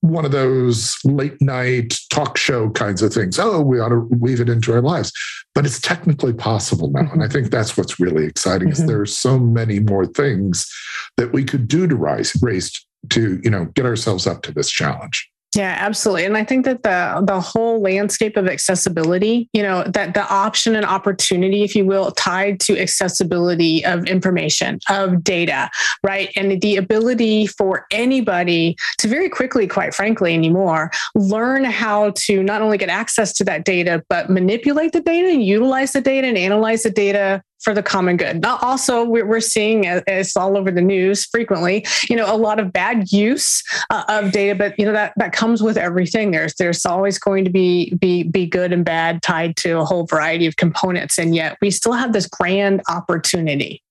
one 0.00 0.24
of 0.24 0.32
those 0.32 0.96
late 1.04 1.40
night 1.40 1.98
talk 2.10 2.36
show 2.36 2.70
kinds 2.70 3.02
of 3.02 3.12
things. 3.12 3.38
Oh, 3.38 3.60
we 3.60 3.80
ought 3.80 3.88
to 3.88 4.06
weave 4.20 4.40
it 4.40 4.48
into 4.48 4.72
our 4.72 4.82
lives. 4.82 5.12
But 5.54 5.66
it's 5.66 5.80
technically 5.80 6.32
possible 6.32 6.90
now. 6.90 7.02
Mm-hmm. 7.02 7.14
And 7.14 7.24
I 7.24 7.28
think 7.28 7.50
that's 7.50 7.76
what's 7.76 7.98
really 7.98 8.26
exciting 8.26 8.68
mm-hmm. 8.68 8.82
is 8.82 8.86
there 8.86 9.00
are 9.00 9.06
so 9.06 9.38
many 9.38 9.80
more 9.80 10.06
things 10.06 10.70
that 11.16 11.32
we 11.32 11.42
could 11.42 11.66
do 11.66 11.88
to 11.88 11.96
rise, 11.96 12.36
raise 12.40 12.86
to, 13.10 13.40
you 13.42 13.50
know, 13.50 13.64
get 13.74 13.86
ourselves 13.86 14.26
up 14.26 14.42
to 14.42 14.52
this 14.52 14.70
challenge. 14.70 15.28
Yeah, 15.56 15.76
absolutely. 15.78 16.26
And 16.26 16.36
I 16.36 16.44
think 16.44 16.66
that 16.66 16.82
the 16.82 17.22
the 17.24 17.40
whole 17.40 17.80
landscape 17.80 18.36
of 18.36 18.46
accessibility, 18.46 19.48
you 19.54 19.62
know, 19.62 19.82
that 19.84 20.12
the 20.12 20.28
option 20.28 20.76
and 20.76 20.84
opportunity, 20.84 21.62
if 21.62 21.74
you 21.74 21.86
will, 21.86 22.10
tied 22.12 22.60
to 22.60 22.78
accessibility 22.78 23.82
of 23.86 24.04
information, 24.04 24.78
of 24.90 25.24
data, 25.24 25.70
right? 26.02 26.30
And 26.36 26.60
the 26.60 26.76
ability 26.76 27.46
for 27.46 27.86
anybody 27.90 28.76
to 28.98 29.08
very 29.08 29.30
quickly, 29.30 29.66
quite 29.66 29.94
frankly, 29.94 30.34
anymore, 30.34 30.90
learn 31.14 31.64
how 31.64 32.10
to 32.16 32.42
not 32.42 32.60
only 32.60 32.76
get 32.76 32.90
access 32.90 33.32
to 33.34 33.44
that 33.44 33.64
data, 33.64 34.04
but 34.10 34.28
manipulate 34.28 34.92
the 34.92 35.00
data 35.00 35.28
and 35.28 35.42
utilize 35.42 35.92
the 35.92 36.02
data 36.02 36.26
and 36.26 36.36
analyze 36.36 36.82
the 36.82 36.90
data 36.90 37.42
for 37.60 37.74
the 37.74 37.82
common 37.82 38.16
good. 38.16 38.44
Also, 38.44 39.04
we're 39.04 39.40
seeing 39.40 39.84
it's 39.84 40.36
all 40.36 40.56
over 40.56 40.70
the 40.70 40.80
news 40.80 41.24
frequently. 41.24 41.84
You 42.08 42.16
know, 42.16 42.32
a 42.32 42.36
lot 42.36 42.60
of 42.60 42.72
bad 42.72 43.10
use 43.12 43.62
uh, 43.90 44.04
of 44.08 44.32
data, 44.32 44.54
but 44.54 44.78
you 44.78 44.84
know 44.84 44.92
that 44.92 45.12
that 45.16 45.32
comes 45.32 45.62
with 45.62 45.76
everything. 45.76 46.30
There's 46.30 46.54
there's 46.54 46.86
always 46.86 47.18
going 47.18 47.44
to 47.44 47.50
be 47.50 47.94
be 47.94 48.22
be 48.22 48.46
good 48.46 48.72
and 48.72 48.84
bad 48.84 49.22
tied 49.22 49.56
to 49.58 49.78
a 49.78 49.84
whole 49.84 50.06
variety 50.06 50.46
of 50.46 50.56
components, 50.56 51.18
and 51.18 51.34
yet 51.34 51.56
we 51.60 51.70
still 51.70 51.92
have 51.92 52.12
this 52.12 52.26
grand 52.26 52.82
opportunity. 52.88 53.82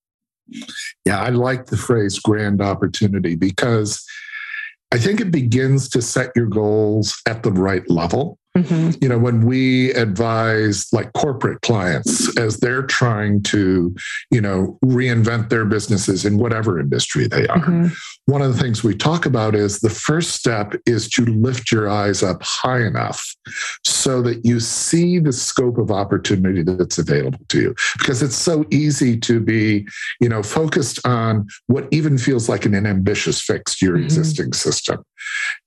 Yeah, 1.05 1.21
I 1.21 1.29
like 1.29 1.65
the 1.67 1.77
phrase 1.77 2.19
"grand 2.19 2.61
opportunity" 2.61 3.35
because 3.35 4.05
I 4.93 4.97
think 4.97 5.19
it 5.19 5.31
begins 5.31 5.89
to 5.89 6.01
set 6.01 6.31
your 6.35 6.45
goals 6.45 7.19
at 7.25 7.43
the 7.43 7.51
right 7.51 7.87
level. 7.89 8.39
Mm-hmm. 8.57 9.03
You 9.03 9.09
know, 9.09 9.17
when 9.17 9.45
we 9.45 9.91
advise 9.93 10.91
like 10.91 11.13
corporate 11.13 11.61
clients 11.61 12.35
as 12.37 12.57
they're 12.57 12.83
trying 12.83 13.43
to, 13.43 13.95
you 14.31 14.41
know, 14.41 14.77
reinvent 14.83 15.49
their 15.49 15.65
businesses 15.65 16.25
in 16.25 16.37
whatever 16.37 16.79
industry 16.79 17.27
they 17.27 17.47
are, 17.47 17.59
mm-hmm. 17.59 17.87
one 18.25 18.41
of 18.41 18.55
the 18.55 18.61
things 18.61 18.83
we 18.83 18.95
talk 18.95 19.25
about 19.25 19.55
is 19.55 19.79
the 19.79 19.89
first 19.89 20.31
step 20.31 20.73
is 20.85 21.09
to 21.09 21.25
lift 21.25 21.71
your 21.71 21.89
eyes 21.89 22.23
up 22.23 22.41
high 22.41 22.85
enough 22.85 23.35
so 23.85 24.21
that 24.21 24.45
you 24.45 24.59
see 24.59 25.19
the 25.19 25.33
scope 25.33 25.77
of 25.77 25.91
opportunity 25.91 26.63
that's 26.63 26.97
available 26.97 27.39
to 27.49 27.61
you. 27.61 27.75
Because 27.97 28.23
it's 28.23 28.35
so 28.35 28.65
easy 28.71 29.17
to 29.19 29.39
be, 29.39 29.87
you 30.19 30.29
know, 30.29 30.41
focused 30.41 31.05
on 31.05 31.47
what 31.67 31.87
even 31.91 32.17
feels 32.17 32.49
like 32.49 32.65
an 32.65 32.73
ambitious 32.73 33.41
fix 33.41 33.77
to 33.77 33.85
your 33.85 33.95
mm-hmm. 33.95 34.05
existing 34.05 34.53
system. 34.53 35.03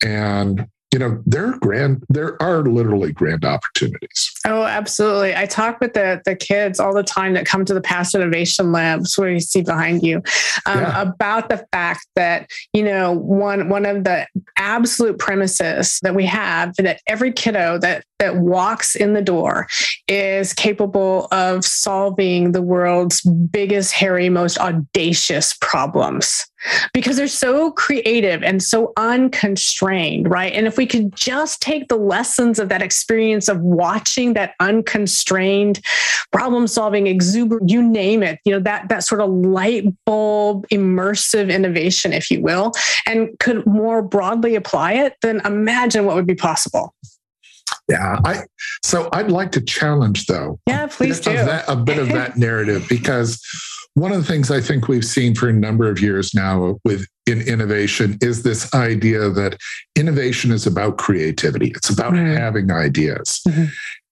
And 0.03 0.67
you 0.93 0.99
know 0.99 1.23
there 1.25 1.47
are 1.47 1.59
grand 1.59 2.05
there 2.09 2.41
are 2.43 2.63
literally 2.63 3.13
grand 3.13 3.45
opportunities 3.45 4.33
oh 4.47 4.65
absolutely 4.65 5.35
i 5.37 5.47
talk 5.47 5.81
with 5.81 5.95
the 5.95 6.21
the 6.25 6.35
kids 6.35 6.81
all 6.81 6.93
the 6.93 7.03
time 7.03 7.35
that 7.35 7.47
come 7.47 7.65
to 7.65 7.75
the 7.75 7.81
past 7.81 8.15
innovation 8.15 8.73
labs 8.73 9.17
where 9.17 9.31
you 9.31 9.41
see 9.41 9.63
behind 9.63 10.03
you 10.03 10.17
um, 10.67 10.81
yeah. 10.81 11.03
about 11.03 11.49
the 11.49 11.65
fact 11.73 12.07
that 12.17 12.51
you 12.73 12.83
know 12.83 13.13
one 13.13 13.69
one 13.69 13.87
of 13.87 14.05
the 14.05 14.27
absolute 14.57 15.19
premises 15.19 16.01
that 16.03 16.15
we 16.15 16.27
have 16.27 16.75
that 16.77 17.01
every 17.07 17.33
kiddo 17.33 17.79
that 17.79 18.05
that 18.19 18.37
walks 18.37 18.95
in 18.95 19.15
the 19.15 19.23
door 19.23 19.67
is 20.07 20.53
capable 20.53 21.27
of 21.33 21.65
solving 21.65 22.53
the 22.53 22.63
world's 22.63 23.23
biggest 23.23 23.93
hairy 23.93 24.29
most 24.29 24.59
audacious 24.59 25.57
problems 25.61 26.47
because 26.93 27.17
they're 27.17 27.29
so 27.29 27.71
creative 27.73 28.43
and 28.43 28.63
so 28.63 28.93
unconstrained, 28.97 30.31
right? 30.31 30.53
And 30.53 30.67
if 30.67 30.77
we 30.81 30.87
could 30.87 31.15
just 31.15 31.61
take 31.61 31.89
the 31.89 31.97
lessons 31.97 32.59
of 32.59 32.71
that 32.71 32.81
experience 32.81 33.51
of 33.51 33.61
watching 33.61 34.33
that 34.33 34.55
unconstrained 34.61 35.79
problem 36.33 36.67
solving, 36.67 37.07
exuberant, 37.07 37.69
you 37.69 37.83
name 37.83 38.23
it, 38.23 38.39
you 38.47 38.53
know, 38.53 38.61
that, 38.61 38.89
that 38.89 39.05
sort 39.05 39.21
of 39.21 39.29
light 39.29 39.85
bulb 40.07 40.67
immersive 40.69 41.53
innovation, 41.53 42.15
if 42.15 42.31
you 42.31 42.41
will, 42.41 42.73
and 43.05 43.29
could 43.41 43.67
more 43.67 44.01
broadly 44.01 44.55
apply 44.55 44.95
it, 44.95 45.17
then 45.21 45.43
imagine 45.45 46.07
what 46.07 46.17
would 46.17 46.27
be 46.27 46.35
possible. 46.35 46.95
Yeah, 47.91 48.19
I 48.25 48.45
so 48.83 49.11
I'd 49.13 49.31
like 49.31 49.53
to 49.53 49.61
challenge 49.61 50.27
though. 50.27 50.59
Yeah, 50.67 50.87
please 50.87 51.21
do. 51.21 51.33
That, 51.35 51.65
a 51.69 51.77
bit 51.77 51.99
of 51.99 52.09
that 52.09 52.37
narrative 52.39 52.87
because 52.89 53.45
one 53.95 54.13
of 54.13 54.19
the 54.19 54.25
things 54.25 54.51
I 54.51 54.61
think 54.61 54.89
we've 54.89 55.05
seen 55.05 55.35
for 55.35 55.49
a 55.49 55.53
number 55.53 55.89
of 55.89 56.01
years 56.01 56.35
now 56.35 56.79
with 56.85 57.07
in 57.27 57.41
innovation 57.43 58.19
is 58.21 58.43
this 58.43 58.73
idea 58.75 59.31
that 59.31 59.59
innovation 59.97 60.51
is 60.53 60.67
about 60.67 60.99
creativity. 60.99 61.73
It's 61.75 61.91
about 61.91 62.13
mm-hmm. 62.13 62.37
having 62.37 62.71
ideas. 62.71 63.41
Mm-hmm. 63.47 63.65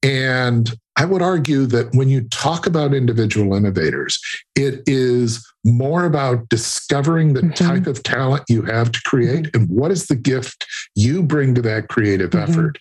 And 0.02 0.72
I 0.96 1.04
would 1.04 1.22
argue 1.22 1.66
that 1.66 1.92
when 1.94 2.08
you 2.08 2.22
talk 2.28 2.66
about 2.66 2.94
individual 2.94 3.54
innovators, 3.54 4.20
it 4.54 4.82
is 4.86 5.44
more 5.64 6.04
about 6.04 6.48
discovering 6.48 7.32
the 7.32 7.40
mm-hmm. 7.40 7.52
type 7.52 7.86
of 7.86 8.02
talent 8.02 8.44
you 8.48 8.62
have 8.62 8.92
to 8.92 9.00
create 9.04 9.46
mm-hmm. 9.46 9.62
and 9.62 9.68
what 9.68 9.90
is 9.90 10.06
the 10.06 10.16
gift 10.16 10.66
you 10.94 11.22
bring 11.22 11.54
to 11.54 11.62
that 11.62 11.88
creative 11.88 12.30
mm-hmm. 12.30 12.50
effort, 12.50 12.78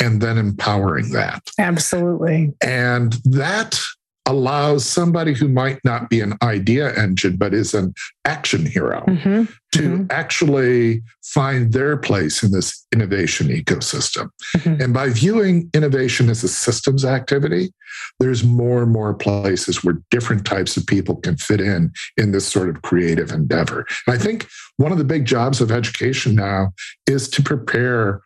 and 0.00 0.20
then 0.20 0.36
empowering 0.36 1.10
that. 1.12 1.42
Absolutely. 1.58 2.52
And 2.62 3.14
that 3.24 3.80
allows 4.28 4.84
somebody 4.84 5.32
who 5.32 5.48
might 5.48 5.82
not 5.84 6.10
be 6.10 6.20
an 6.20 6.34
idea 6.42 6.94
engine, 6.94 7.36
but 7.36 7.54
is 7.54 7.72
an 7.72 7.94
action 8.26 8.66
hero 8.66 9.02
mm-hmm. 9.08 9.44
to 9.72 9.78
mm-hmm. 9.80 10.04
actually 10.10 11.02
find 11.24 11.72
their 11.72 11.96
place 11.96 12.42
in 12.42 12.52
this 12.52 12.86
innovation 12.92 13.48
ecosystem. 13.48 14.28
Mm-hmm. 14.54 14.82
And 14.82 14.94
by 14.94 15.08
viewing 15.08 15.70
innovation 15.72 16.28
as 16.28 16.44
a 16.44 16.48
systems 16.48 17.06
activity, 17.06 17.72
there's 18.20 18.44
more 18.44 18.82
and 18.82 18.92
more 18.92 19.14
places 19.14 19.82
where 19.82 19.98
different 20.10 20.44
types 20.44 20.76
of 20.76 20.86
people 20.86 21.16
can 21.16 21.38
fit 21.38 21.60
in 21.60 21.90
in 22.18 22.32
this 22.32 22.46
sort 22.46 22.68
of 22.68 22.82
creative 22.82 23.32
endeavor. 23.32 23.86
And 24.06 24.14
I 24.14 24.18
think 24.18 24.46
one 24.76 24.92
of 24.92 24.98
the 24.98 25.04
big 25.04 25.24
jobs 25.24 25.62
of 25.62 25.72
education 25.72 26.34
now 26.34 26.72
is 27.06 27.30
to 27.30 27.42
prepare 27.42 28.20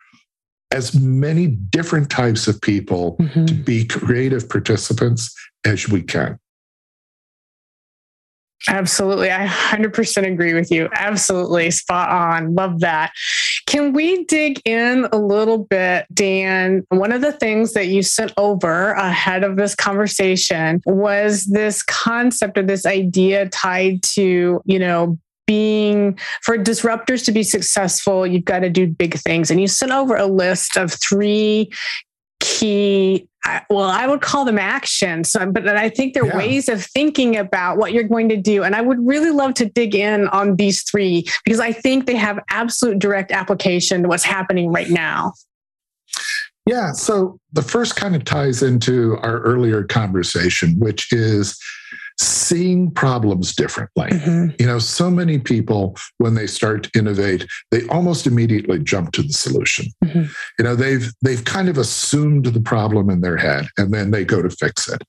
as 0.71 0.99
many 0.99 1.47
different 1.47 2.09
types 2.09 2.47
of 2.47 2.59
people 2.59 3.15
mm-hmm. 3.17 3.45
to 3.45 3.53
be 3.53 3.85
creative 3.85 4.49
participants 4.49 5.33
as 5.65 5.87
we 5.87 6.01
can. 6.01 6.39
Absolutely. 8.69 9.29
I 9.29 9.45
100% 9.45 10.25
agree 10.25 10.53
with 10.53 10.71
you. 10.71 10.87
Absolutely. 10.93 11.69
Spot 11.69 12.09
on. 12.09 12.55
Love 12.55 12.79
that. 12.79 13.11
Can 13.65 13.91
we 13.91 14.23
dig 14.25 14.61
in 14.63 15.05
a 15.11 15.17
little 15.17 15.57
bit, 15.57 16.05
Dan? 16.13 16.85
One 16.89 17.11
of 17.11 17.21
the 17.21 17.33
things 17.33 17.73
that 17.73 17.87
you 17.87 18.01
sent 18.03 18.31
over 18.37 18.91
ahead 18.93 19.43
of 19.43 19.57
this 19.57 19.75
conversation 19.75 20.81
was 20.85 21.45
this 21.45 21.83
concept 21.83 22.57
or 22.57 22.63
this 22.63 22.85
idea 22.85 23.49
tied 23.49 24.01
to, 24.03 24.61
you 24.63 24.79
know, 24.79 25.17
being 25.45 26.17
for 26.41 26.57
disruptors 26.57 27.25
to 27.25 27.33
be 27.33 27.43
successful, 27.43 28.25
you've 28.25 28.45
got 28.45 28.59
to 28.59 28.69
do 28.69 28.87
big 28.87 29.15
things. 29.15 29.51
And 29.51 29.59
you 29.59 29.67
sent 29.67 29.91
over 29.91 30.15
a 30.15 30.25
list 30.25 30.77
of 30.77 30.93
three 30.93 31.69
key 32.43 33.27
well 33.69 33.89
i 33.89 34.05
would 34.05 34.21
call 34.21 34.43
them 34.43 34.59
actions 34.59 35.29
so, 35.29 35.49
but 35.49 35.67
i 35.67 35.89
think 35.89 36.13
they're 36.13 36.25
yeah. 36.25 36.37
ways 36.37 36.67
of 36.67 36.83
thinking 36.83 37.37
about 37.37 37.77
what 37.77 37.93
you're 37.93 38.03
going 38.03 38.27
to 38.27 38.37
do 38.37 38.63
and 38.63 38.75
i 38.75 38.81
would 38.81 39.05
really 39.05 39.31
love 39.31 39.53
to 39.53 39.65
dig 39.65 39.95
in 39.95 40.27
on 40.29 40.55
these 40.57 40.83
three 40.83 41.25
because 41.45 41.59
i 41.59 41.71
think 41.71 42.05
they 42.05 42.15
have 42.15 42.39
absolute 42.49 42.99
direct 42.99 43.31
application 43.31 44.01
to 44.01 44.09
what's 44.09 44.23
happening 44.23 44.71
right 44.71 44.89
now 44.89 45.31
Yeah. 46.65 46.93
So 46.93 47.39
the 47.51 47.61
first 47.61 47.95
kind 47.95 48.15
of 48.15 48.23
ties 48.23 48.63
into 48.63 49.17
our 49.21 49.39
earlier 49.41 49.83
conversation, 49.83 50.79
which 50.79 51.11
is 51.11 51.59
seeing 52.19 52.91
problems 52.91 53.55
differently. 53.55 54.09
Mm-hmm. 54.09 54.55
You 54.59 54.67
know, 54.67 54.79
so 54.79 55.09
many 55.09 55.39
people, 55.39 55.97
when 56.19 56.35
they 56.35 56.47
start 56.47 56.83
to 56.83 56.89
innovate, 56.97 57.45
they 57.71 57.87
almost 57.87 58.27
immediately 58.27 58.79
jump 58.79 59.11
to 59.13 59.23
the 59.23 59.33
solution. 59.33 59.87
Mm-hmm. 60.05 60.31
You 60.59 60.65
know, 60.65 60.75
they've 60.75 61.11
they've 61.21 61.43
kind 61.43 61.69
of 61.69 61.77
assumed 61.77 62.45
the 62.45 62.61
problem 62.61 63.09
in 63.09 63.21
their 63.21 63.37
head 63.37 63.67
and 63.77 63.93
then 63.93 64.11
they 64.11 64.25
go 64.25 64.41
to 64.41 64.49
fix 64.49 64.87
it. 64.87 65.01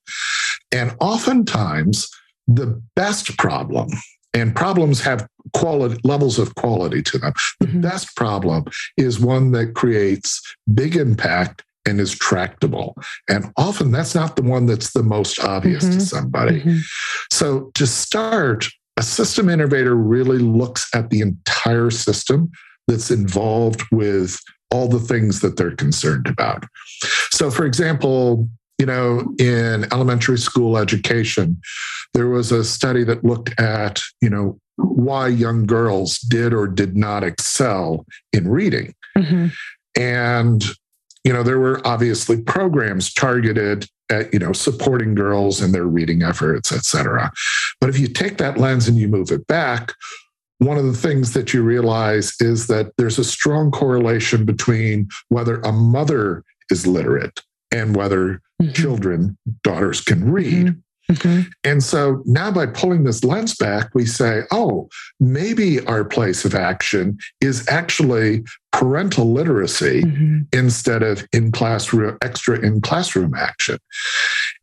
And 0.73 0.95
oftentimes 1.01 2.09
the 2.47 2.81
best 2.97 3.37
problem 3.39 3.89
and 4.35 4.55
problems 4.55 5.01
have 5.03 5.27
quality 5.55 6.01
levels 6.05 6.39
of 6.39 6.55
quality 6.57 7.03
to 7.03 7.19
them. 7.19 7.33
The 7.61 7.67
mm-hmm. 7.67 7.81
best 7.81 8.17
problem 8.17 8.65
is 8.97 9.21
one 9.21 9.53
that 9.53 9.75
creates 9.75 10.41
big 10.73 10.97
impact 10.97 11.63
and 11.87 12.01
is 12.01 12.17
tractable. 12.19 12.97
And 13.29 13.53
often 13.57 13.93
that's 13.93 14.15
not 14.15 14.37
the 14.37 14.43
one 14.43 14.67
that's 14.67 14.93
the 14.93 15.03
most 15.03 15.39
obvious 15.39 15.85
mm-hmm. 15.85 15.99
to 15.99 16.05
somebody. 16.05 16.61
Mm-hmm. 16.61 16.79
So 17.31 17.71
to 17.75 17.87
start, 17.87 18.67
a 18.97 19.03
system 19.03 19.49
innovator 19.49 19.95
really 19.95 20.39
looks 20.39 20.89
at 20.95 21.11
the 21.11 21.21
entire 21.21 21.91
system 21.91 22.51
that's 22.89 23.11
involved 23.11 23.83
with 23.93 24.41
all 24.75 24.89
the 24.89 24.99
things 24.99 25.41
that 25.41 25.57
they're 25.57 25.77
concerned 25.77 26.27
about. 26.27 26.65
So, 27.31 27.51
for 27.51 27.65
example, 27.65 28.49
you 28.79 28.87
know, 28.87 29.33
in 29.39 29.85
elementary 29.93 30.39
school 30.39 30.77
education, 30.77 31.61
there 32.13 32.29
was 32.29 32.51
a 32.51 32.65
study 32.65 33.05
that 33.05 33.25
looked 33.25 33.59
at, 33.61 34.01
you 34.21 34.29
know, 34.29 34.59
why 34.77 35.29
young 35.29 35.65
girls 35.65 36.19
did 36.19 36.53
or 36.53 36.67
did 36.67 36.97
not 36.97 37.23
excel 37.23 38.05
in 38.33 38.49
reading. 38.49 38.93
Mm-hmm. 39.17 39.47
And, 39.97 40.65
you 41.23 41.33
know, 41.33 41.45
there 41.45 41.61
were 41.61 41.81
obviously 41.87 42.43
programs 42.43 43.15
targeted 43.15 43.87
at, 44.11 44.33
you 44.33 44.41
know, 44.41 44.53
supporting 44.53 45.15
girls 45.15 45.63
in 45.63 45.71
their 45.71 45.87
reading 45.87 46.25
efforts, 46.25 46.73
et 46.73 46.85
cetera. 46.85 47.31
But 47.81 47.91
if 47.91 47.99
you 47.99 48.09
take 48.09 48.39
that 48.39 48.59
lens 48.59 48.89
and 48.89 48.99
you 48.99 49.07
move 49.07 49.31
it 49.31 49.47
back, 49.47 49.93
one 50.59 50.79
of 50.79 50.85
the 50.85 50.93
things 50.93 51.33
that 51.33 51.53
you 51.53 51.63
realize 51.63 52.35
is 52.41 52.67
that 52.69 52.93
there's 52.97 53.19
a 53.19 53.25
strong 53.25 53.71
correlation 53.71 54.45
between 54.45 55.09
whether 55.29 55.61
a 55.61 55.73
mother 55.73 56.45
is 56.71 56.87
literate 56.87 57.41
and 57.71 57.97
whether 57.97 58.41
mm-hmm. 58.63 58.73
children, 58.73 59.37
daughters 59.63 60.01
can 60.01 60.31
read. 60.31 60.67
Mm-hmm. 60.67 60.81
Mm-hmm. 61.13 61.41
And 61.65 61.83
so 61.83 62.23
now 62.25 62.51
by 62.51 62.67
pulling 62.67 63.05
this 63.05 63.25
lens 63.25 63.55
back, 63.55 63.91
we 63.95 64.07
say, 64.07 64.43
oh, 64.51 64.89
maybe 65.21 65.85
our 65.87 66.05
place 66.05 66.47
of 66.47 66.55
action 66.55 67.19
is 67.43 67.69
actually 67.69 68.43
parental 68.75 69.33
literacy 69.33 70.03
mm-hmm. 70.03 70.41
instead 70.53 71.05
of 71.05 71.25
in 71.33 71.53
classroom, 71.53 72.19
extra 72.23 72.59
in 72.59 72.81
classroom 72.81 73.33
action. 73.33 73.79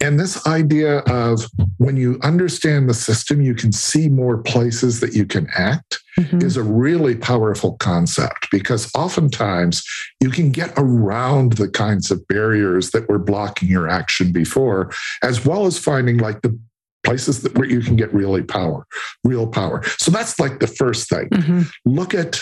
And 0.01 0.20
this 0.20 0.46
idea 0.46 1.00
of 1.08 1.46
when 1.77 1.96
you 1.96 2.20
understand 2.22 2.89
the 2.89 2.94
system, 2.94 3.41
you 3.41 3.56
can 3.56 3.72
see 3.72 4.10
more 4.10 4.38
places 4.38 5.00
that 5.00 5.13
you 5.13 5.25
can 5.25 5.48
act 5.56 6.00
mm-hmm. 6.20 6.41
is 6.41 6.58
a 6.58 6.63
really 6.63 7.15
powerful 7.15 7.77
concept 7.77 8.50
because 8.51 8.91
oftentimes 8.94 9.82
you 10.20 10.30
can 10.30 10.51
get 10.51 10.74
around 10.75 11.53
the 11.53 11.70
kinds 11.70 12.12
of 12.12 12.27
barriers 12.27 12.91
that 12.91 13.08
were 13.08 13.20
blocking 13.20 13.70
your 13.70 13.88
action 13.88 14.34
before, 14.34 14.91
as 15.24 15.46
well 15.46 15.65
as 15.65 15.80
finding 15.80 16.18
like 16.18 16.41
the 16.41 16.60
places 17.06 17.44
that 17.44 17.58
where 17.58 17.68
you 17.68 17.80
can 17.80 17.96
get 17.96 18.13
really 18.13 18.44
power, 18.44 18.86
real 19.24 19.48
power. 19.48 19.82
So 19.98 20.12
that's 20.12 20.38
like 20.38 20.60
the 20.60 20.68
first 20.68 21.08
thing. 21.08 21.30
Mm-hmm. 21.30 21.62
Look 21.86 22.13
at 22.13 22.41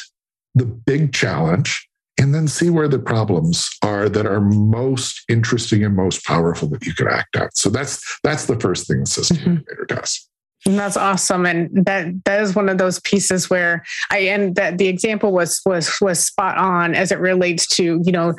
the 0.59 0.65
big 0.65 1.13
challenge 1.13 1.87
and 2.19 2.35
then 2.35 2.47
see 2.47 2.69
where 2.69 2.89
the 2.89 2.99
problems 2.99 3.69
are 3.81 4.09
that 4.09 4.25
are 4.25 4.41
most 4.41 5.23
interesting 5.29 5.83
and 5.83 5.95
most 5.95 6.25
powerful 6.25 6.67
that 6.69 6.85
you 6.85 6.93
could 6.93 7.07
act 7.07 7.35
at. 7.37 7.57
So 7.57 7.69
that's 7.69 8.19
that's 8.23 8.45
the 8.45 8.59
first 8.59 8.87
thing 8.87 8.99
the 8.99 9.05
system 9.05 9.37
mm-hmm. 9.37 9.83
does. 9.87 10.29
And 10.65 10.77
that's 10.77 10.97
awesome, 10.97 11.45
and 11.45 11.85
that 11.85 12.07
that 12.25 12.41
is 12.41 12.53
one 12.53 12.67
of 12.67 12.77
those 12.77 12.99
pieces 12.99 13.49
where 13.49 13.85
I 14.11 14.17
and 14.19 14.55
that 14.55 14.77
the 14.77 14.89
example 14.89 15.31
was 15.31 15.61
was 15.65 15.89
was 16.01 16.19
spot 16.19 16.57
on 16.57 16.95
as 16.95 17.13
it 17.13 17.19
relates 17.19 17.65
to 17.77 18.01
you 18.03 18.11
know 18.11 18.33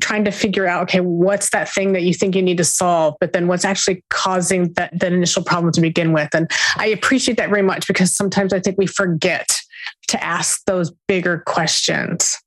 trying 0.00 0.24
to 0.24 0.32
figure 0.32 0.66
out 0.66 0.82
okay 0.82 0.98
what's 0.98 1.50
that 1.50 1.68
thing 1.68 1.92
that 1.92 2.02
you 2.02 2.12
think 2.12 2.34
you 2.34 2.42
need 2.42 2.56
to 2.56 2.64
solve, 2.64 3.14
but 3.20 3.32
then 3.32 3.46
what's 3.46 3.64
actually 3.64 4.02
causing 4.10 4.72
that 4.72 4.98
that 4.98 5.12
initial 5.12 5.44
problem 5.44 5.72
to 5.74 5.80
begin 5.80 6.12
with. 6.12 6.34
And 6.34 6.50
I 6.76 6.86
appreciate 6.86 7.36
that 7.36 7.50
very 7.50 7.62
much 7.62 7.86
because 7.86 8.12
sometimes 8.12 8.52
I 8.52 8.58
think 8.58 8.76
we 8.76 8.88
forget 8.88 9.60
to 10.08 10.22
ask 10.22 10.64
those 10.66 10.92
bigger 11.08 11.42
questions. 11.46 12.38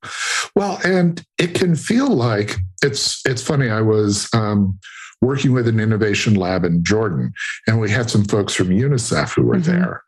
Well, 0.54 0.78
and 0.84 1.24
it 1.38 1.54
can 1.54 1.74
feel 1.74 2.08
like 2.08 2.56
it's 2.82 3.20
it's 3.26 3.42
funny. 3.42 3.70
I 3.70 3.80
was 3.80 4.28
um, 4.34 4.78
working 5.20 5.52
with 5.52 5.68
an 5.68 5.80
innovation 5.80 6.34
lab 6.34 6.64
in 6.64 6.84
Jordan, 6.84 7.32
and 7.66 7.80
we 7.80 7.90
had 7.90 8.10
some 8.10 8.24
folks 8.24 8.54
from 8.54 8.68
UNICEF 8.68 9.34
who 9.34 9.42
were 9.42 9.56
mm-hmm. 9.56 9.72
there, 9.72 10.02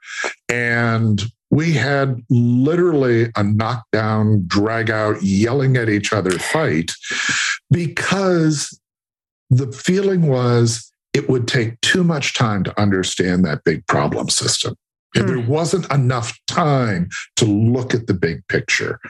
and 0.48 1.22
we 1.50 1.72
had 1.72 2.22
literally 2.30 3.28
a 3.36 3.42
knockdown, 3.42 4.44
drag 4.46 4.90
out, 4.90 5.22
yelling 5.22 5.76
at 5.76 5.88
each 5.88 6.12
other 6.12 6.38
fight 6.38 6.92
because 7.70 8.80
the 9.50 9.70
feeling 9.72 10.28
was 10.28 10.92
it 11.12 11.28
would 11.28 11.48
take 11.48 11.80
too 11.80 12.04
much 12.04 12.34
time 12.34 12.62
to 12.62 12.80
understand 12.80 13.44
that 13.44 13.64
big 13.64 13.84
problem 13.86 14.28
system. 14.28 14.76
And 15.14 15.28
there 15.28 15.40
hmm. 15.40 15.48
wasn't 15.48 15.90
enough 15.92 16.38
time 16.46 17.08
to 17.36 17.44
look 17.44 17.94
at 17.94 18.06
the 18.06 18.14
big 18.14 18.46
picture. 18.48 19.00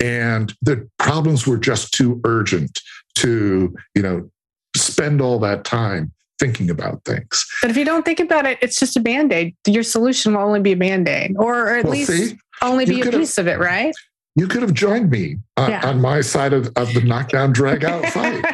And 0.00 0.54
the 0.62 0.88
problems 0.98 1.46
were 1.46 1.58
just 1.58 1.92
too 1.92 2.20
urgent 2.24 2.80
to, 3.16 3.74
you 3.94 4.02
know, 4.02 4.30
spend 4.76 5.20
all 5.20 5.38
that 5.40 5.64
time 5.64 6.12
thinking 6.38 6.70
about 6.70 7.04
things. 7.04 7.44
But 7.60 7.70
if 7.70 7.76
you 7.76 7.84
don't 7.84 8.04
think 8.04 8.20
about 8.20 8.46
it, 8.46 8.58
it's 8.62 8.78
just 8.78 8.96
a 8.96 9.00
band 9.00 9.32
aid. 9.32 9.56
Your 9.66 9.82
solution 9.82 10.34
will 10.34 10.42
only 10.42 10.60
be 10.60 10.72
a 10.72 10.76
band 10.76 11.08
aid, 11.08 11.34
or 11.36 11.68
at 11.74 11.84
well, 11.84 11.94
least 11.94 12.10
see, 12.10 12.38
only 12.62 12.84
be 12.84 13.00
a 13.00 13.10
piece 13.10 13.38
of 13.38 13.48
it, 13.48 13.58
right? 13.58 13.94
You 14.36 14.46
could 14.46 14.62
have 14.62 14.74
joined 14.74 15.10
me 15.10 15.38
on, 15.56 15.70
yeah. 15.70 15.88
on 15.88 16.00
my 16.00 16.20
side 16.20 16.52
of, 16.52 16.68
of 16.76 16.94
the 16.94 17.00
knockdown, 17.00 17.52
drag 17.52 17.84
out 17.84 18.06
fight. 18.12 18.44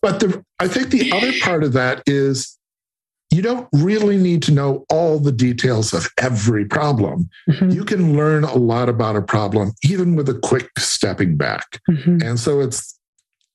but 0.00 0.20
the, 0.20 0.44
I 0.60 0.68
think 0.68 0.90
the 0.90 1.10
other 1.10 1.32
part 1.42 1.64
of 1.64 1.72
that 1.72 2.02
is 2.06 2.55
you 3.30 3.42
don't 3.42 3.68
really 3.72 4.16
need 4.16 4.42
to 4.44 4.52
know 4.52 4.84
all 4.88 5.18
the 5.18 5.32
details 5.32 5.92
of 5.92 6.08
every 6.18 6.64
problem. 6.64 7.28
Mm-hmm. 7.48 7.70
You 7.70 7.84
can 7.84 8.16
learn 8.16 8.44
a 8.44 8.54
lot 8.54 8.88
about 8.88 9.16
a 9.16 9.22
problem 9.22 9.72
even 9.82 10.16
with 10.16 10.28
a 10.28 10.38
quick 10.38 10.70
stepping 10.78 11.36
back. 11.36 11.80
Mm-hmm. 11.90 12.18
And 12.22 12.38
so 12.38 12.60
it's 12.60 12.98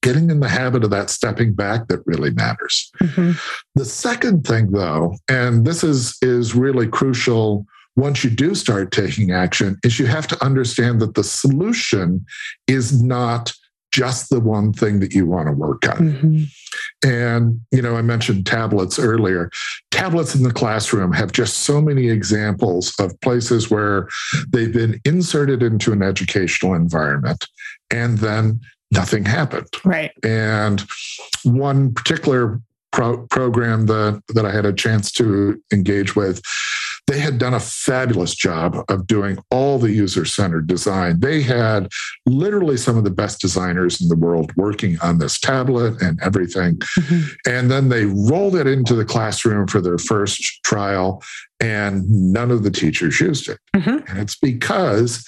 getting 0.02 0.30
in 0.30 0.40
the 0.40 0.50
habit 0.50 0.84
of 0.84 0.90
that 0.90 1.10
stepping 1.10 1.54
back 1.54 1.88
that 1.88 2.02
really 2.06 2.32
matters. 2.32 2.92
Mm-hmm. 3.02 3.32
The 3.76 3.86
second 3.86 4.46
thing 4.46 4.72
though, 4.72 5.16
and 5.30 5.66
this 5.66 5.84
is 5.84 6.18
is 6.22 6.54
really 6.56 6.88
crucial 6.88 7.66
once 7.96 8.24
you 8.24 8.30
do 8.30 8.56
start 8.56 8.92
taking 8.92 9.32
action 9.32 9.78
is 9.84 10.00
you 10.00 10.06
have 10.06 10.28
to 10.28 10.44
understand 10.44 11.02
that 11.02 11.14
the 11.14 11.24
solution 11.24 12.26
is 12.68 13.02
not 13.02 13.54
just 13.92 14.30
the 14.30 14.40
one 14.40 14.72
thing 14.72 15.00
that 15.02 15.14
you 15.14 15.26
want 15.26 15.48
to 15.48 15.54
work 15.54 15.88
on. 15.88 16.48
And, 17.04 17.62
you 17.72 17.82
know, 17.82 17.96
I 17.96 18.02
mentioned 18.02 18.46
tablets 18.46 19.00
earlier. 19.00 19.50
Tablets 19.92 20.36
in 20.36 20.44
the 20.44 20.54
classroom 20.54 21.14
have 21.14 21.32
just 21.32 21.60
so 21.60 21.82
many 21.82 22.10
examples 22.10 22.94
of 23.00 23.20
places 23.22 23.70
where 23.70 24.08
they've 24.50 24.74
been 24.74 25.00
inserted 25.06 25.64
into 25.64 25.92
an 25.92 26.02
educational 26.02 26.74
environment 26.74 27.48
and 27.90 28.18
then 28.20 28.62
nothing 28.92 29.26
happened. 29.26 29.68
Right. 29.84 30.12
And 30.24 30.84
one 31.44 31.94
particular 31.94 32.62
pro- 32.92 33.26
program 33.28 33.86
that, 33.88 34.22
that 34.30 34.46
I 34.46 34.52
had 34.52 34.66
a 34.66 34.74
chance 34.74 35.12
to 35.14 35.62
engage 35.72 36.16
with 36.16 36.42
they 37.08 37.20
had 37.20 37.38
done 37.38 37.54
a 37.54 37.60
fabulous 37.60 38.34
job 38.36 38.78
of 38.88 39.06
doing 39.08 39.38
all 39.50 39.78
the 39.78 39.92
user 39.92 40.24
centered 40.24 40.68
design. 40.68 41.20
They 41.20 41.42
had 41.42 41.90
literally 42.26 42.78
some 42.78 42.98
of 42.98 43.04
the 43.04 43.12
best 43.12 43.42
designers 43.42 44.00
in 44.00 44.08
the 44.08 44.16
world 44.16 44.56
working 44.56 44.98
on 45.02 45.18
this 45.18 45.40
tablet 45.40 46.02
and 46.02 46.22
everything. 46.22 46.78
Mm-hmm. 46.78 47.22
And 47.48 47.70
then 47.70 47.90
they 47.90 48.06
rolled 48.06 48.56
it 48.56 48.68
into 48.68 48.96
the 48.96 49.04
classroom 49.04 49.68
for 49.68 49.82
their 49.82 49.98
first 49.98 50.64
trial, 50.64 51.22
and 51.60 52.10
none 52.10 52.52
of 52.52 52.64
the 52.64 52.72
teachers 52.72 53.20
used 53.20 53.50
it. 53.50 53.60
Mm-hmm. 53.76 54.10
And 54.10 54.20
it's 54.20 54.38
because 54.38 55.28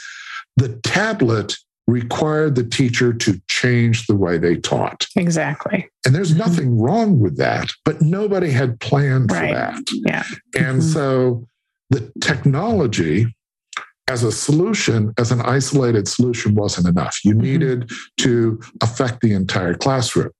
the 0.55 0.69
tablet 0.83 1.57
required 1.87 2.55
the 2.55 2.63
teacher 2.63 3.11
to 3.11 3.41
change 3.49 4.07
the 4.07 4.15
way 4.15 4.37
they 4.37 4.55
taught. 4.55 5.05
Exactly. 5.17 5.89
And 6.05 6.15
there's 6.15 6.29
mm-hmm. 6.29 6.39
nothing 6.39 6.79
wrong 6.79 7.19
with 7.19 7.35
that, 7.37 7.71
but 7.83 8.01
nobody 8.01 8.51
had 8.51 8.79
planned 8.79 9.31
right. 9.31 9.49
for 9.49 9.53
that. 9.53 9.83
Yeah. 9.91 10.23
And 10.55 10.79
mm-hmm. 10.79 10.93
so 10.93 11.47
the 11.93 12.11
technology 12.21 13.27
as 14.09 14.23
a 14.23 14.31
solution, 14.31 15.13
as 15.17 15.31
an 15.31 15.41
isolated 15.41 16.07
solution, 16.07 16.55
wasn't 16.55 16.87
enough. 16.87 17.19
You 17.23 17.31
mm-hmm. 17.31 17.41
needed 17.41 17.91
to 18.17 18.59
affect 18.81 19.21
the 19.21 19.33
entire 19.33 19.75
classroom. 19.75 20.31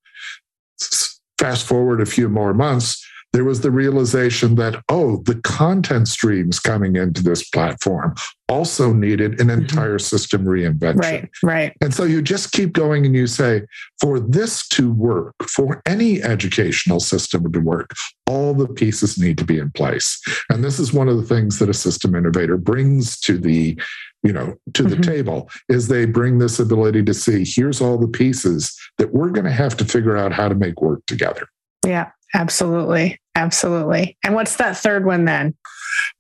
Fast 1.40 1.66
forward 1.66 2.02
a 2.02 2.06
few 2.06 2.28
more 2.28 2.54
months, 2.54 3.06
there 3.34 3.44
was 3.44 3.62
the 3.62 3.72
realization 3.72 4.56
that, 4.56 4.82
oh, 4.90 5.18
the 5.26 5.36
content 5.42 6.08
streams 6.08 6.60
coming 6.60 6.96
into 6.96 7.24
this 7.24 7.50
platform 7.50 8.14
also 8.48 8.94
needed 8.94 9.42
an 9.42 9.48
mm-hmm. 9.48 9.62
entire 9.62 9.98
system 9.98 10.46
reinvention. 10.46 10.98
Right, 10.98 11.30
right. 11.42 11.78
And 11.82 11.92
so 11.92 12.04
you 12.04 12.22
just 12.22 12.52
keep 12.52 12.74
going 12.74 13.08
and 13.08 13.16
you 13.16 13.26
say, 13.26 13.64
for 14.00 14.20
this 14.20 14.68
to 14.70 14.94
work, 14.94 15.34
for 15.50 15.82
any 15.88 16.22
educational 16.22 17.00
system 17.00 17.52
to 17.52 17.60
work, 17.60 17.92
all 18.28 18.54
the 18.54 18.68
pieces 18.68 19.18
need 19.18 19.40
to 19.40 19.46
be 19.46 19.58
in 19.58 19.72
place. 19.72 20.22
And 20.52 20.64
this 20.64 20.80
is 20.80 20.94
one 20.94 21.10
of 21.10 21.18
the 21.18 21.24
things 21.24 21.58
that 21.58 21.70
a 21.70 21.74
system 21.74 22.16
innovator 22.16 22.58
brings 22.58 23.20
to 23.22 23.38
the 23.40 23.80
you 24.22 24.32
know 24.32 24.56
to 24.74 24.84
the 24.84 24.96
mm-hmm. 24.96 25.02
table 25.02 25.50
is 25.68 25.88
they 25.88 26.06
bring 26.06 26.38
this 26.38 26.58
ability 26.58 27.04
to 27.04 27.14
see 27.14 27.44
here's 27.46 27.82
all 27.82 27.98
the 27.98 28.08
pieces 28.08 28.74
that 28.98 29.14
we're 29.14 29.30
going 29.30 29.44
to 29.44 29.52
have 29.52 29.76
to 29.76 29.84
figure 29.84 30.16
out 30.16 30.32
how 30.32 30.48
to 30.48 30.56
make 30.56 30.82
work 30.82 31.06
together 31.08 31.48
yeah 31.86 32.12
absolutely. 32.34 33.20
Absolutely. 33.36 34.18
And 34.24 34.36
what's 34.36 34.58
that 34.58 34.78
third 34.78 35.06
one 35.06 35.26
then? 35.26 35.56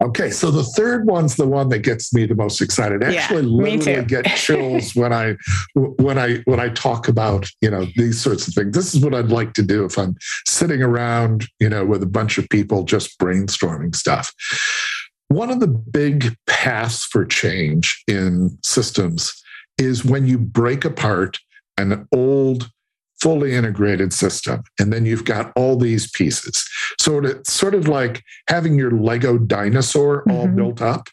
Okay 0.04 0.30
so 0.30 0.52
the 0.52 0.63
third 0.63 1.06
one's 1.08 1.36
the 1.36 1.47
one 1.47 1.69
that 1.69 1.80
gets 1.80 2.13
me 2.13 2.26
the 2.26 2.36
most 2.36 2.62
excited. 2.62 3.04
I 3.04 3.15
actually 3.15 3.43
yeah, 3.43 3.63
literally 3.63 4.06
get 4.06 4.26
chills 4.36 4.95
when 4.95 5.12
i 5.12 5.36
when 5.73 6.17
i 6.19 6.38
when 6.45 6.60
i 6.60 6.69
talk 6.69 7.08
about 7.08 7.49
you 7.62 7.71
know 7.71 7.88
these 7.95 8.21
sorts 8.21 8.47
of 8.47 8.54
things. 8.54 8.76
This 8.76 8.93
is 8.93 9.04
what 9.04 9.15
i'd 9.15 9.30
like 9.30 9.54
to 9.54 9.63
do 9.63 9.86
if 9.86 9.97
i'm 9.97 10.15
sitting 10.45 10.84
around 10.84 11.47
you 11.60 11.69
know 11.69 11.86
with 11.86 12.04
a 12.04 12.08
bunch 12.08 12.38
of 12.38 12.47
people 12.49 12.84
just 12.84 13.17
brainstorming 13.19 13.95
stuff. 13.95 14.32
One 15.30 15.49
of 15.49 15.60
the 15.60 15.67
big 15.67 16.36
paths 16.45 17.06
for 17.06 17.26
change 17.26 18.04
in 18.08 18.58
systems 18.63 19.41
is 19.80 20.06
when 20.06 20.28
you 20.28 20.38
break 20.38 20.86
apart 20.86 21.39
an 21.78 22.08
old, 22.12 22.69
fully 23.23 23.53
integrated 23.53 24.12
system, 24.12 24.62
and 24.77 24.91
then 24.91 25.05
you've 25.05 25.23
got 25.23 25.53
all 25.55 25.77
these 25.77 26.12
pieces. 26.12 26.67
So 26.99 27.19
it's 27.19 27.53
sort 27.53 27.73
of 27.73 27.88
like 27.88 28.21
having 28.49 28.77
your 28.77 28.91
Lego 28.91 29.38
dinosaur 29.38 30.23
mm-hmm. 30.23 30.31
all 30.31 30.47
built 30.47 30.81
up, 30.81 31.07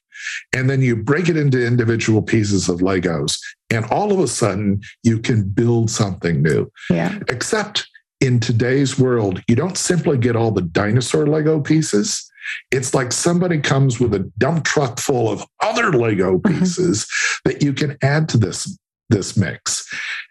and 0.53 0.69
then 0.69 0.83
you 0.83 0.97
break 0.97 1.29
it 1.29 1.37
into 1.37 1.65
individual 1.65 2.21
pieces 2.21 2.69
of 2.69 2.81
Legos, 2.81 3.39
and 3.71 3.85
all 3.87 4.13
of 4.13 4.19
a 4.19 4.27
sudden 4.27 4.81
you 5.05 5.21
can 5.21 5.49
build 5.49 5.89
something 5.89 6.43
new. 6.43 6.69
Yeah. 6.91 7.17
Except 7.29 7.87
in 8.21 8.41
today's 8.41 8.99
world, 8.99 9.41
you 9.47 9.55
don't 9.55 9.79
simply 9.79 10.19
get 10.19 10.35
all 10.35 10.51
the 10.51 10.63
dinosaur 10.63 11.29
Lego 11.29 11.61
pieces 11.61 12.31
it's 12.71 12.95
like 12.95 13.13
somebody 13.13 13.61
comes 13.61 14.01
with 14.01 14.15
a 14.15 14.31
dump 14.39 14.65
truck 14.65 14.99
full 14.99 15.31
of 15.31 15.45
other 15.61 15.93
Lego 15.93 16.39
mm-hmm. 16.39 16.59
pieces 16.59 17.05
mm-hmm. 17.05 17.51
that 17.51 17.63
you 17.63 17.73
can 17.73 17.97
add 18.03 18.29
to 18.31 18.39
this, 18.39 18.79
this 19.11 19.37
mix. 19.37 19.87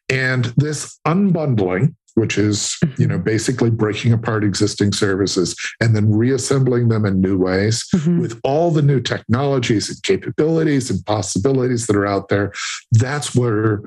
And 0.10 0.46
this 0.58 1.00
unbundling, 1.06 1.96
which 2.16 2.38
is 2.38 2.78
you 2.98 3.08
know 3.08 3.16
mm-hmm. 3.16 3.24
basically 3.24 3.70
breaking 3.70 4.12
apart 4.12 4.44
existing 4.44 4.92
services 4.92 5.56
and 5.80 5.96
then 5.96 6.12
reassembling 6.12 6.90
them 6.90 7.06
in 7.06 7.22
new 7.22 7.38
ways 7.38 7.88
mm-hmm. 7.96 8.20
with 8.20 8.40
all 8.44 8.72
the 8.72 8.82
new 8.82 9.00
technologies 9.00 9.90
and 9.90 10.02
capabilities 10.04 10.90
and 10.90 11.06
possibilities 11.06 11.88
that 11.88 11.96
are 11.96 12.08
out 12.08 12.28
there 12.30 12.52
that's 12.92 13.36
where 13.36 13.82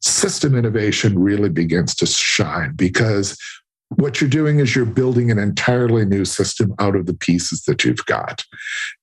system 0.00 0.56
innovation 0.56 1.18
really 1.18 1.48
begins 1.48 1.94
to 1.94 2.06
shine 2.06 2.72
because 2.76 3.36
what 3.96 4.20
you're 4.20 4.30
doing 4.30 4.60
is 4.60 4.74
you're 4.74 4.84
building 4.84 5.30
an 5.30 5.38
entirely 5.38 6.04
new 6.04 6.24
system 6.24 6.74
out 6.78 6.96
of 6.96 7.06
the 7.06 7.14
pieces 7.14 7.62
that 7.62 7.84
you've 7.84 8.04
got. 8.06 8.42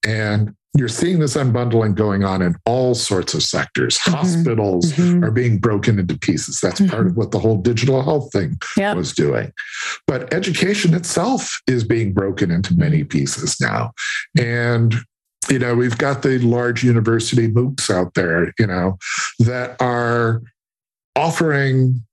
And 0.06 0.54
you're 0.78 0.88
seeing 0.88 1.20
this 1.20 1.36
unbundling 1.36 1.96
going 1.96 2.24
on 2.24 2.42
in 2.42 2.56
all 2.66 2.96
sorts 2.96 3.34
of 3.34 3.44
sectors. 3.44 3.98
Mm-hmm. 4.00 4.12
Hospitals 4.12 4.94
mm-hmm. 4.94 5.24
are 5.24 5.32
being 5.32 5.58
broken 5.58 6.00
into 6.00 6.18
pieces. 6.18 6.60
That's 6.62 6.80
mm-hmm. 6.80 6.90
part 6.90 7.08
of 7.08 7.18
what 7.18 7.32
the 7.32 7.40
whole 7.40 7.58
digital 7.58 8.02
health 8.02 8.32
thing 8.32 8.58
yep. 8.78 8.96
was 8.96 9.14
doing. 9.14 9.52
But 10.08 10.34
education 10.34 10.94
itself 10.94 11.60
is 11.68 11.84
being 11.84 12.14
broken 12.14 12.52
into 12.52 12.74
many 12.76 13.04
pieces 13.04 13.60
now. 13.60 13.92
And 14.40 14.96
you 15.50 15.60
know, 15.60 15.76
we've 15.76 15.98
got 15.98 16.22
the 16.22 16.38
large 16.40 16.84
university 16.84 17.48
MOOCs 17.48 17.90
out 17.90 18.14
there, 18.14 18.54
you 18.60 18.68
know, 18.68 18.98
that 19.40 19.76
are 19.82 20.42
offering 21.16 22.04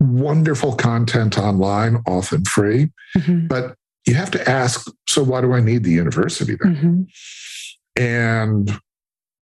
wonderful 0.00 0.74
content 0.74 1.38
online, 1.38 2.02
often 2.06 2.44
free. 2.44 2.90
Mm-hmm. 3.16 3.46
But 3.46 3.76
you 4.06 4.14
have 4.14 4.32
to 4.32 4.50
ask 4.50 4.90
so, 5.08 5.22
why 5.22 5.40
do 5.40 5.52
I 5.52 5.60
need 5.60 5.84
the 5.84 5.92
university 5.92 6.56
then? 6.60 6.74
And 7.96 8.70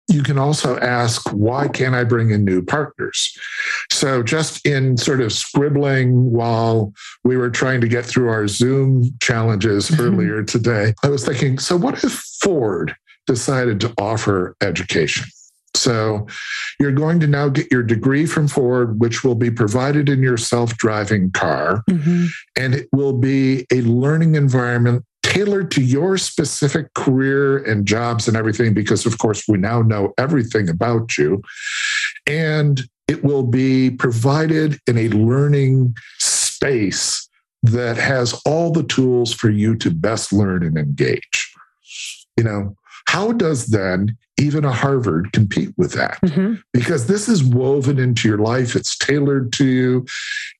you 0.08 0.22
can 0.22 0.38
also 0.38 0.76
ask, 0.78 1.28
why 1.32 1.68
can't 1.68 1.94
I 1.94 2.04
bring 2.04 2.30
in 2.30 2.44
new 2.44 2.62
partners? 2.62 3.32
So, 3.92 4.22
just 4.22 4.66
in 4.66 4.96
sort 4.96 5.20
of 5.20 5.32
scribbling 5.32 6.32
while 6.32 6.92
we 7.22 7.36
were 7.36 7.50
trying 7.50 7.80
to 7.82 7.88
get 7.88 8.04
through 8.04 8.28
our 8.28 8.48
Zoom 8.48 9.10
challenges 9.20 9.88
mm-hmm. 9.88 10.02
earlier 10.02 10.42
today, 10.42 10.94
I 11.04 11.08
was 11.08 11.24
thinking, 11.24 11.58
so 11.58 11.76
what 11.76 12.02
if 12.02 12.12
Ford 12.42 12.94
decided 13.26 13.80
to 13.82 13.94
offer 13.98 14.56
education? 14.60 15.26
So 15.74 16.26
you're 16.80 16.92
going 16.92 17.20
to 17.20 17.26
now 17.26 17.48
get 17.48 17.70
your 17.70 17.82
degree 17.82 18.26
from 18.26 18.48
Ford, 18.48 19.00
which 19.00 19.22
will 19.22 19.36
be 19.36 19.50
provided 19.50 20.08
in 20.08 20.22
your 20.22 20.36
self 20.36 20.76
driving 20.76 21.30
car. 21.30 21.84
Mm-hmm. 21.88 22.26
And 22.56 22.74
it 22.74 22.88
will 22.92 23.12
be 23.12 23.66
a 23.72 23.82
learning 23.82 24.34
environment 24.34 25.04
tailored 25.22 25.70
to 25.72 25.82
your 25.82 26.18
specific 26.18 26.92
career 26.94 27.58
and 27.64 27.86
jobs 27.86 28.28
and 28.28 28.36
everything, 28.36 28.74
because 28.74 29.06
of 29.06 29.18
course 29.18 29.46
we 29.48 29.58
now 29.58 29.82
know 29.82 30.12
everything 30.18 30.68
about 30.68 31.16
you. 31.18 31.42
And 32.26 32.82
it 33.08 33.24
will 33.24 33.42
be 33.42 33.90
provided 33.90 34.78
in 34.86 34.96
a 34.96 35.08
learning 35.08 35.94
space 36.18 37.28
that 37.62 37.96
has 37.96 38.40
all 38.46 38.70
the 38.70 38.84
tools 38.84 39.32
for 39.32 39.50
you 39.50 39.76
to 39.76 39.90
best 39.90 40.32
learn 40.32 40.62
and 40.64 40.78
engage. 40.78 41.52
You 42.36 42.44
know, 42.44 42.76
how 43.06 43.32
does 43.32 43.66
then 43.66 44.16
even 44.40 44.64
a 44.64 44.72
Harvard 44.72 45.32
compete 45.32 45.72
with 45.76 45.92
that 45.92 46.18
mm-hmm. 46.22 46.54
because 46.72 47.06
this 47.06 47.28
is 47.28 47.44
woven 47.44 47.98
into 47.98 48.28
your 48.28 48.38
life. 48.38 48.74
It's 48.74 48.96
tailored 48.96 49.52
to 49.54 49.66
you 49.66 50.06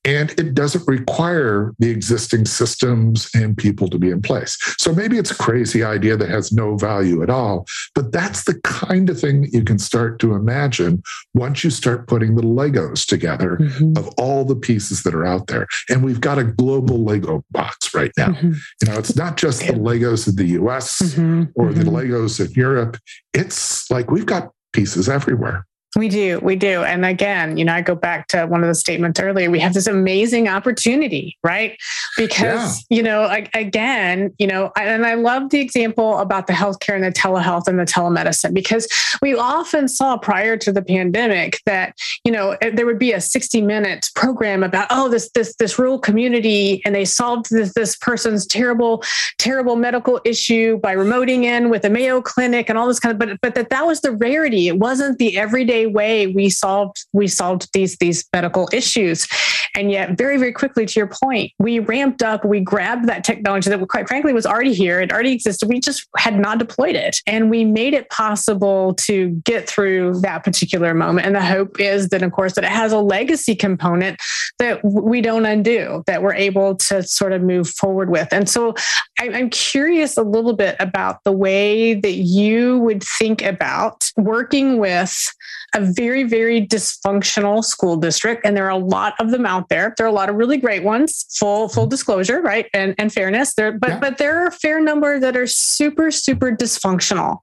and 0.05 0.31
it 0.33 0.55
doesn't 0.55 0.87
require 0.87 1.73
the 1.79 1.90
existing 1.90 2.45
systems 2.45 3.31
and 3.35 3.57
people 3.57 3.88
to 3.88 3.99
be 3.99 4.11
in 4.11 4.21
place. 4.23 4.59
So 4.79 4.95
maybe 4.95 5.19
it's 5.19 5.31
a 5.31 5.37
crazy 5.37 5.83
idea 5.83 6.16
that 6.16 6.29
has 6.29 6.53
no 6.53 6.77
value 6.77 7.23
at 7.23 7.31
all, 7.31 7.66
but 7.95 8.12
that's 8.12 8.45
the 8.45 8.61
kind 8.61 9.09
of 9.09 9.19
thing 9.19 9.43
that 9.43 9.53
you 9.53 9.64
can 9.64 9.79
start 9.79 10.19
to 10.21 10.35
imagine 10.35 11.03
once 11.35 11.64
you 11.64 11.71
start 11.71 12.07
putting 12.07 12.37
the 12.37 12.43
Legos 12.43 13.07
together 13.07 13.57
mm-hmm. 13.61 13.97
of 13.97 14.09
all 14.19 14.45
the 14.45 14.57
pieces 14.57 15.03
that 15.03 15.14
are 15.14 15.27
out 15.27 15.47
there. 15.47 15.66
And 15.88 16.05
we've 16.05 16.21
got 16.21 16.38
a 16.38 16.45
global 16.45 17.03
Lego 17.03 17.45
box 17.51 17.95
right 17.95 18.12
now. 18.16 18.29
Mm-hmm. 18.29 18.53
You 18.83 18.88
know, 18.88 18.99
it's 18.99 19.16
not 19.16 19.37
just 19.37 19.66
the 19.66 19.73
Legos 19.73 20.29
in 20.29 20.37
the 20.37 20.61
US 20.61 21.01
mm-hmm. 21.01 21.45
or 21.55 21.73
the 21.73 21.85
mm-hmm. 21.85 21.97
Legos 21.97 22.45
in 22.45 22.53
Europe. 22.53 22.97
It's 23.33 23.70
like 23.91 24.11
we've 24.11 24.27
got 24.27 24.51
pieces 24.73 25.09
everywhere. 25.09 25.67
We 25.96 26.09
do. 26.09 26.38
We 26.40 26.55
do. 26.55 26.85
And 26.85 27.05
again, 27.05 27.57
you 27.57 27.64
know, 27.64 27.74
I 27.74 27.81
go 27.81 27.96
back 27.96 28.29
to 28.29 28.46
one 28.46 28.62
of 28.62 28.68
the 28.68 28.76
statements 28.76 29.18
earlier. 29.18 29.50
We 29.50 29.59
have 29.59 29.74
this 29.74 29.88
amazing 29.88 30.46
opportunity, 30.46 31.37
right? 31.42 31.76
Because, 32.16 32.87
yeah. 32.88 32.96
you 32.96 33.03
know, 33.03 33.44
again, 33.55 34.33
you 34.38 34.46
know, 34.46 34.70
and 34.76 35.05
I 35.05 35.14
love 35.14 35.50
the 35.50 35.59
example 35.59 36.18
about 36.18 36.46
the 36.46 36.53
healthcare 36.53 36.94
and 36.94 37.03
the 37.03 37.11
telehealth 37.11 37.66
and 37.66 37.76
the 37.76 37.85
telemedicine 37.85 38.55
because 38.55 38.87
we 39.20 39.35
often 39.35 39.88
saw 39.88 40.16
prior 40.16 40.57
to 40.59 40.70
the 40.70 40.81
pandemic 40.81 41.61
that, 41.66 41.98
you 42.24 42.31
know, 42.31 42.57
there 42.72 42.87
would 42.87 43.00
be 43.00 43.12
a 43.12 43.20
60 43.20 43.61
minute 43.61 44.11
program 44.14 44.62
about, 44.62 44.87
oh, 44.90 45.09
this, 45.09 45.29
this, 45.31 45.57
this 45.57 45.76
rural 45.76 45.98
community 45.98 46.83
and 46.85 46.94
they 46.94 47.05
solved 47.05 47.50
this, 47.50 47.74
this 47.74 47.96
person's 47.96 48.46
terrible, 48.46 49.03
terrible 49.38 49.74
medical 49.74 50.20
issue 50.24 50.79
by 50.79 50.94
remoting 50.94 51.42
in 51.42 51.68
with 51.68 51.85
a 51.85 51.90
Mayo 51.90 52.22
Clinic 52.22 52.68
and 52.68 52.79
all 52.79 52.87
this 52.87 53.00
kind 53.00 53.12
of, 53.12 53.18
but, 53.18 53.40
but 53.40 53.57
that 53.57 53.70
that 53.70 53.87
was 53.87 54.03
the 54.03 54.12
rarity. 54.12 54.68
It 54.68 54.79
wasn't 54.79 55.18
the 55.18 55.37
everyday 55.37 55.80
way 55.87 56.27
we 56.27 56.49
solved 56.49 57.07
we 57.12 57.27
solved 57.27 57.69
these 57.73 57.97
these 57.99 58.25
medical 58.33 58.69
issues. 58.73 59.27
And 59.75 59.90
yet 59.90 60.19
very 60.19 60.37
very 60.37 60.53
quickly 60.53 60.87
to 60.87 61.01
your 61.01 61.09
point 61.09 61.53
we 61.59 61.79
ramped 61.79 62.23
up 62.23 62.45
we 62.45 62.61
grabbed 62.61 63.09
that 63.09 63.25
technology 63.25 63.71
that 63.71 63.88
quite 63.88 64.09
frankly 64.09 64.33
was 64.33 64.47
already 64.47 64.75
here 64.75 65.01
it 65.01 65.12
already 65.12 65.33
existed 65.33 65.69
we 65.69 65.81
just 65.81 66.09
had 66.16 66.38
not 66.38 66.59
deployed 66.59 66.97
it. 66.97 67.21
And 67.27 67.51
we 67.51 67.64
made 67.64 67.95
it 67.95 68.09
possible 68.11 68.95
to 68.95 69.31
get 69.45 69.69
through 69.69 70.21
that 70.21 70.45
particular 70.45 70.95
moment. 70.95 71.27
And 71.27 71.35
the 71.35 71.45
hope 71.45 71.81
is 71.81 72.09
that 72.09 72.23
of 72.23 72.33
course 72.33 72.55
that 72.55 72.64
it 72.64 72.71
has 72.71 72.93
a 72.93 72.99
legacy 72.99 73.55
component 73.55 74.21
that 74.59 74.85
we 74.85 75.21
don't 75.21 75.47
undo 75.47 76.03
that 76.07 76.23
we're 76.23 76.35
able 76.35 76.75
to 76.77 77.03
sort 77.03 77.33
of 77.33 77.43
move 77.43 77.69
forward 77.69 78.11
with. 78.11 78.29
And 78.33 78.49
so 78.49 78.75
i'm 79.19 79.51
curious 79.51 80.16
a 80.16 80.23
little 80.23 80.55
bit 80.55 80.77
about 80.81 81.23
the 81.25 81.33
way 81.33 81.95
that 81.95 82.12
you 82.12 82.79
would 82.79 83.03
think 83.19 83.43
about 83.43 84.11
working 84.16 84.79
with 84.79 85.33
a 85.75 85.81
very, 85.81 86.25
very 86.25 86.67
dysfunctional 86.67 87.65
school 87.65 87.97
district. 87.97 88.45
And 88.45 88.57
there 88.57 88.67
are 88.67 88.71
a 88.71 88.77
lot 88.77 89.15
of 89.19 89.31
them 89.31 89.47
out 89.47 89.69
there. 89.69 89.95
There 89.97 90.07
are 90.07 90.09
a 90.09 90.13
lot 90.13 90.29
of 90.29 90.37
really 90.37 90.57
great 90.57 90.83
ones, 90.83 91.27
full, 91.39 91.69
full 91.69 91.87
disclosure, 91.87 92.41
right? 92.41 92.67
And, 92.75 92.95
and 92.99 93.13
fairness 93.13 93.55
there, 93.55 93.73
but, 93.73 93.91
yeah. 93.91 93.99
but 93.99 94.19
there 94.19 94.43
are 94.43 94.47
a 94.47 94.53
fair 94.53 94.81
number 94.81 95.19
that 95.21 95.37
are 95.37 95.47
super, 95.47 96.11
super 96.11 96.51
dysfunctional. 96.53 97.39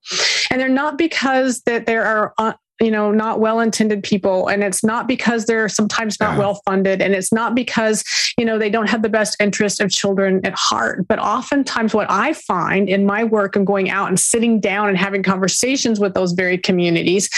And 0.52 0.60
they're 0.60 0.70
not 0.70 0.98
because 0.98 1.62
that 1.62 1.86
there 1.86 2.06
are 2.06 2.34
uh, 2.38 2.54
you 2.80 2.92
know 2.92 3.12
not 3.12 3.40
well 3.40 3.60
intended 3.60 4.04
people 4.04 4.48
and 4.48 4.63
it's 4.63 4.84
not 4.84 5.08
because 5.08 5.46
they're 5.46 5.70
sometimes 5.70 6.20
not 6.20 6.34
yeah. 6.34 6.40
well 6.40 6.62
funded 6.66 7.02
and 7.02 7.13
it's 7.13 7.32
not 7.32 7.56
because 7.56 8.04
you 8.38 8.46
know 8.46 8.58
they 8.58 8.70
don't 8.70 8.90
have 8.90 9.02
the 9.02 9.10
best 9.10 9.36
interest 9.40 9.82
of 9.82 9.90
children 9.90 10.46
at 10.46 10.54
heart 10.54 11.08
but 11.08 11.20
oftentimes 11.20 11.94
what 11.94 12.10
i 12.10 12.34
find 12.34 12.90
in 12.90 13.06
my 13.06 13.24
work 13.24 13.56
and 13.56 13.66
going 13.66 13.90
out 13.90 14.10
and 14.10 14.20
sitting 14.20 14.60
down 14.60 14.90
and 14.90 14.98
having 14.98 15.24
conversations 15.24 16.00
with 16.00 16.13
those 16.13 16.34
very 16.34 16.58
communities 16.58 17.30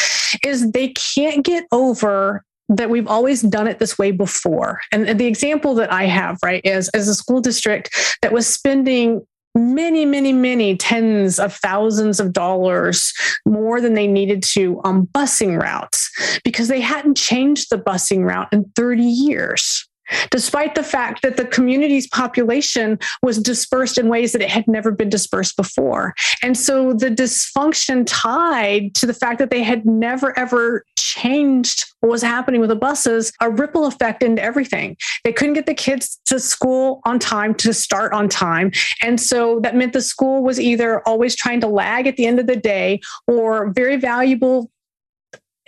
is 0.45 0.71
they 0.71 0.89
can't 0.89 1.45
get 1.45 1.65
over 1.71 2.43
that 2.69 2.89
we've 2.89 3.07
always 3.07 3.41
done 3.41 3.67
it 3.67 3.79
this 3.79 3.97
way 3.97 4.11
before. 4.11 4.79
And 4.91 5.19
the 5.19 5.25
example 5.25 5.73
that 5.75 5.91
I 5.91 6.03
have, 6.03 6.37
right, 6.43 6.61
is 6.63 6.87
as 6.89 7.07
a 7.07 7.15
school 7.15 7.41
district 7.41 8.17
that 8.21 8.31
was 8.31 8.47
spending 8.47 9.25
many, 9.55 10.05
many, 10.05 10.33
many 10.33 10.77
tens 10.77 11.39
of 11.39 11.53
thousands 11.55 12.19
of 12.19 12.33
dollars 12.33 13.13
more 13.45 13.81
than 13.81 13.93
they 13.93 14.07
needed 14.07 14.43
to 14.43 14.79
on 14.83 15.07
busing 15.07 15.61
routes 15.61 16.11
because 16.43 16.67
they 16.67 16.81
hadn't 16.81 17.17
changed 17.17 17.69
the 17.69 17.77
busing 17.77 18.25
route 18.25 18.47
in 18.51 18.71
30 18.75 19.03
years 19.03 19.88
despite 20.31 20.75
the 20.75 20.83
fact 20.83 21.21
that 21.21 21.37
the 21.37 21.45
community's 21.45 22.07
population 22.07 22.99
was 23.21 23.37
dispersed 23.39 23.97
in 23.97 24.07
ways 24.07 24.31
that 24.31 24.41
it 24.41 24.49
had 24.49 24.67
never 24.67 24.91
been 24.91 25.09
dispersed 25.09 25.55
before. 25.57 26.13
And 26.43 26.57
so 26.57 26.93
the 26.93 27.09
dysfunction 27.09 28.03
tied 28.05 28.95
to 28.95 29.05
the 29.05 29.13
fact 29.13 29.39
that 29.39 29.49
they 29.49 29.63
had 29.63 29.85
never 29.85 30.37
ever 30.37 30.85
changed 30.97 31.85
what 31.99 32.09
was 32.09 32.21
happening 32.21 32.61
with 32.61 32.69
the 32.69 32.75
buses, 32.75 33.33
a 33.41 33.49
ripple 33.49 33.85
effect 33.85 34.23
into 34.23 34.41
everything. 34.41 34.95
They 35.23 35.33
couldn't 35.33 35.55
get 35.55 35.65
the 35.65 35.73
kids 35.73 36.19
to 36.25 36.39
school 36.39 37.01
on 37.05 37.19
time 37.19 37.53
to 37.55 37.73
start 37.73 38.13
on 38.13 38.29
time. 38.29 38.71
And 39.01 39.19
so 39.19 39.59
that 39.61 39.75
meant 39.75 39.93
the 39.93 40.01
school 40.01 40.43
was 40.43 40.59
either 40.59 41.01
always 41.07 41.35
trying 41.35 41.61
to 41.61 41.67
lag 41.67 42.07
at 42.07 42.15
the 42.15 42.25
end 42.25 42.39
of 42.39 42.47
the 42.47 42.55
day 42.55 43.01
or 43.27 43.71
very 43.71 43.97
valuable 43.97 44.71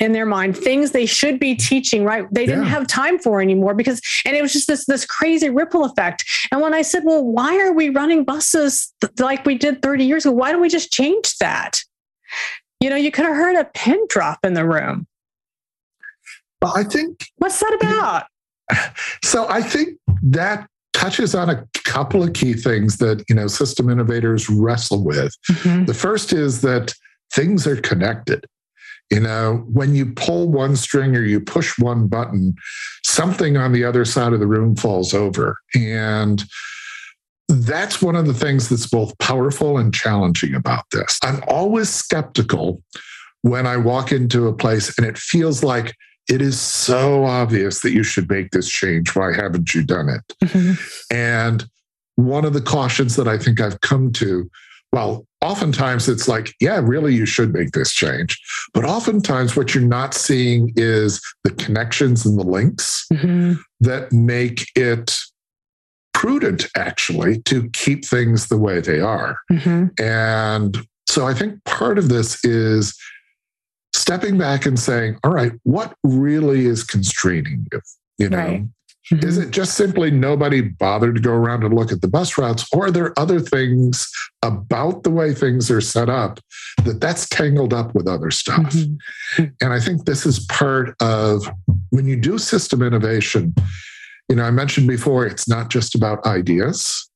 in 0.01 0.11
their 0.13 0.25
mind 0.25 0.57
things 0.57 0.91
they 0.91 1.05
should 1.05 1.39
be 1.39 1.55
teaching 1.55 2.03
right? 2.03 2.25
They 2.31 2.47
didn't 2.47 2.63
yeah. 2.63 2.69
have 2.69 2.87
time 2.87 3.19
for 3.19 3.39
anymore 3.39 3.75
because 3.75 4.01
and 4.25 4.35
it 4.35 4.41
was 4.41 4.51
just 4.51 4.67
this 4.67 4.85
this 4.85 5.05
crazy 5.05 5.49
ripple 5.49 5.85
effect. 5.85 6.25
And 6.51 6.59
when 6.59 6.73
i 6.73 6.81
said 6.81 7.03
well 7.05 7.23
why 7.23 7.57
are 7.59 7.71
we 7.71 7.89
running 7.89 8.25
buses 8.25 8.91
th- 8.99 9.13
like 9.19 9.45
we 9.45 9.57
did 9.57 9.81
30 9.81 10.03
years 10.03 10.25
ago? 10.25 10.33
Why 10.33 10.51
don't 10.51 10.61
we 10.61 10.69
just 10.69 10.91
change 10.91 11.37
that? 11.37 11.79
You 12.81 12.89
know 12.89 12.95
you 12.95 13.11
could 13.11 13.25
have 13.25 13.35
heard 13.35 13.55
a 13.55 13.65
pin 13.65 13.99
drop 14.09 14.39
in 14.43 14.55
the 14.55 14.65
room. 14.65 15.07
Well 16.61 16.73
i 16.75 16.83
think 16.83 17.27
what's 17.37 17.59
that 17.59 17.77
about? 17.79 18.25
So 19.23 19.47
i 19.49 19.61
think 19.61 19.99
that 20.23 20.67
touches 20.93 21.35
on 21.35 21.49
a 21.49 21.67
couple 21.83 22.23
of 22.23 22.33
key 22.33 22.53
things 22.53 22.97
that 22.97 23.23
you 23.29 23.35
know 23.35 23.47
system 23.47 23.89
innovators 23.89 24.49
wrestle 24.49 25.03
with. 25.03 25.35
Mm-hmm. 25.49 25.85
the 25.85 25.93
first 25.93 26.33
is 26.33 26.61
that 26.61 26.93
things 27.31 27.67
are 27.67 27.75
connected 27.75 28.45
you 29.11 29.19
know, 29.19 29.65
when 29.71 29.93
you 29.93 30.13
pull 30.13 30.49
one 30.49 30.75
string 30.75 31.15
or 31.15 31.21
you 31.21 31.41
push 31.41 31.77
one 31.77 32.07
button, 32.07 32.55
something 33.05 33.57
on 33.57 33.73
the 33.73 33.83
other 33.83 34.05
side 34.05 34.33
of 34.33 34.39
the 34.39 34.47
room 34.47 34.75
falls 34.75 35.13
over. 35.13 35.57
And 35.75 36.43
that's 37.49 38.01
one 38.01 38.15
of 38.15 38.25
the 38.25 38.33
things 38.33 38.69
that's 38.69 38.87
both 38.87 39.17
powerful 39.17 39.77
and 39.77 39.93
challenging 39.93 40.55
about 40.55 40.85
this. 40.91 41.19
I'm 41.23 41.43
always 41.47 41.89
skeptical 41.89 42.81
when 43.41 43.67
I 43.67 43.75
walk 43.75 44.13
into 44.13 44.47
a 44.47 44.53
place 44.53 44.97
and 44.97 45.05
it 45.05 45.17
feels 45.17 45.61
like 45.61 45.93
it 46.29 46.41
is 46.41 46.59
so 46.59 47.25
obvious 47.25 47.81
that 47.81 47.91
you 47.91 48.03
should 48.03 48.29
make 48.29 48.51
this 48.51 48.69
change. 48.69 49.13
Why 49.15 49.33
haven't 49.35 49.73
you 49.73 49.83
done 49.83 50.07
it? 50.07 50.35
Mm-hmm. 50.45 50.73
And 51.13 51.65
one 52.15 52.45
of 52.45 52.53
the 52.53 52.61
cautions 52.61 53.17
that 53.17 53.27
I 53.27 53.37
think 53.37 53.59
I've 53.59 53.81
come 53.81 54.13
to 54.13 54.49
well, 54.93 55.25
oftentimes 55.41 56.07
it's 56.07 56.27
like, 56.27 56.53
yeah, 56.59 56.79
really, 56.81 57.13
you 57.13 57.25
should 57.25 57.53
make 57.53 57.71
this 57.71 57.91
change. 57.91 58.39
But 58.73 58.85
oftentimes, 58.85 59.55
what 59.55 59.73
you're 59.73 59.83
not 59.83 60.13
seeing 60.13 60.71
is 60.75 61.21
the 61.43 61.51
connections 61.51 62.25
and 62.25 62.39
the 62.39 62.43
links 62.43 63.05
mm-hmm. 63.11 63.53
that 63.81 64.11
make 64.11 64.67
it 64.75 65.17
prudent, 66.13 66.67
actually, 66.75 67.41
to 67.43 67.69
keep 67.71 68.05
things 68.05 68.47
the 68.47 68.57
way 68.57 68.79
they 68.79 68.99
are. 68.99 69.37
Mm-hmm. 69.51 69.87
And 70.03 70.77
so 71.07 71.27
I 71.27 71.33
think 71.33 71.63
part 71.65 71.97
of 71.97 72.09
this 72.09 72.43
is 72.45 72.95
stepping 73.93 74.37
back 74.37 74.65
and 74.65 74.79
saying, 74.79 75.17
all 75.23 75.31
right, 75.31 75.51
what 75.63 75.93
really 76.03 76.65
is 76.65 76.83
constraining 76.83 77.67
you? 77.71 77.81
You 78.17 78.29
know, 78.29 78.37
right. 78.37 78.63
Mm-hmm. 79.09 79.27
Is 79.27 79.37
it 79.37 79.51
just 79.51 79.75
simply 79.75 80.11
nobody 80.11 80.61
bothered 80.61 81.15
to 81.15 81.21
go 81.21 81.31
around 81.31 81.63
and 81.63 81.73
look 81.73 81.91
at 81.91 82.01
the 82.01 82.07
bus 82.07 82.37
routes, 82.37 82.67
or 82.71 82.85
are 82.85 82.91
there 82.91 83.17
other 83.19 83.39
things 83.39 84.09
about 84.43 85.03
the 85.03 85.09
way 85.09 85.33
things 85.33 85.71
are 85.71 85.81
set 85.81 86.09
up 86.09 86.39
that 86.83 87.01
that's 87.01 87.27
tangled 87.27 87.73
up 87.73 87.95
with 87.95 88.07
other 88.07 88.31
stuff? 88.31 88.73
Mm-hmm. 88.73 89.45
And 89.59 89.73
I 89.73 89.79
think 89.79 90.05
this 90.05 90.25
is 90.25 90.45
part 90.45 90.95
of 91.01 91.49
when 91.89 92.07
you 92.07 92.15
do 92.15 92.37
system 92.37 92.83
innovation. 92.83 93.55
You 94.29 94.35
know, 94.35 94.43
I 94.43 94.51
mentioned 94.51 94.87
before, 94.87 95.25
it's 95.25 95.47
not 95.47 95.69
just 95.69 95.95
about 95.95 96.25
ideas. 96.25 97.09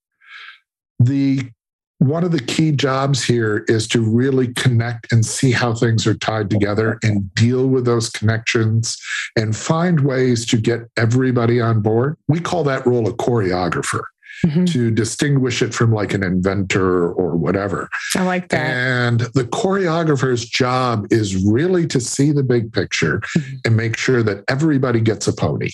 The 1.00 1.50
one 1.99 2.23
of 2.23 2.31
the 2.31 2.41
key 2.41 2.71
jobs 2.71 3.23
here 3.23 3.63
is 3.67 3.88
to 3.88 4.01
really 4.01 4.53
connect 4.53 5.12
and 5.12 5.25
see 5.25 5.51
how 5.51 5.73
things 5.73 6.05
are 6.05 6.15
tied 6.15 6.49
together 6.49 6.99
and 7.03 7.34
deal 7.36 7.67
with 7.67 7.86
those 7.86 8.10
connections 8.10 8.97
and 9.36 9.55
find 9.55 10.01
ways 10.01 10.45
to 10.47 10.58
get 10.58 10.81
everybody 10.97 11.62
on 11.62 11.81
board. 11.81 12.17
We 12.27 12.39
call 12.39 12.63
that 12.65 12.86
role 12.86 13.08
a 13.08 13.13
choreographer. 13.13 14.03
Mm-hmm. 14.45 14.65
To 14.65 14.91
distinguish 14.91 15.62
it 15.62 15.73
from 15.73 15.93
like 15.93 16.13
an 16.13 16.21
inventor 16.21 17.10
or 17.10 17.38
whatever. 17.38 17.88
I 18.15 18.25
like 18.25 18.49
that. 18.49 18.60
And 18.60 19.21
the 19.34 19.45
choreographer's 19.45 20.43
job 20.43 21.08
is 21.10 21.41
really 21.45 21.88
to 21.88 22.01
see 22.01 22.34
the 22.34 22.43
big 22.43 22.73
picture 22.73 23.19
mm-hmm. 23.19 23.55
and 23.63 23.77
make 23.77 23.95
sure 23.95 24.21
that 24.23 24.43
everybody 24.49 24.99
gets 24.99 25.29
a 25.29 25.34
pony. 25.34 25.69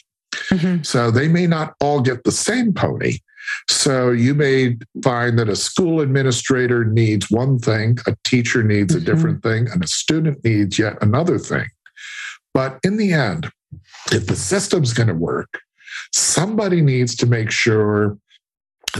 Mm-hmm. 0.51 0.83
So 0.83 1.09
they 1.09 1.27
may 1.27 1.47
not 1.47 1.73
all 1.81 2.01
get 2.01 2.23
the 2.23 2.31
same 2.31 2.71
pony, 2.71 3.17
so 3.69 4.11
you 4.11 4.33
may 4.33 4.77
find 5.03 5.37
that 5.39 5.49
a 5.49 5.55
school 5.55 6.01
administrator 6.01 6.85
needs 6.85 7.29
one 7.29 7.59
thing, 7.59 7.97
a 8.07 8.15
teacher 8.23 8.63
needs 8.63 8.95
mm-hmm. 8.95 9.01
a 9.01 9.05
different 9.05 9.43
thing, 9.43 9.67
and 9.69 9.83
a 9.83 9.87
student 9.87 10.43
needs 10.43 10.77
yet 10.79 10.97
another 11.01 11.37
thing. 11.37 11.67
But 12.53 12.79
in 12.83 12.97
the 12.97 13.13
end, 13.13 13.49
if 14.11 14.27
the 14.27 14.35
system's 14.35 14.93
going 14.93 15.07
to 15.07 15.13
work, 15.13 15.59
somebody 16.13 16.81
needs 16.81 17.15
to 17.17 17.25
make 17.25 17.51
sure 17.51 18.17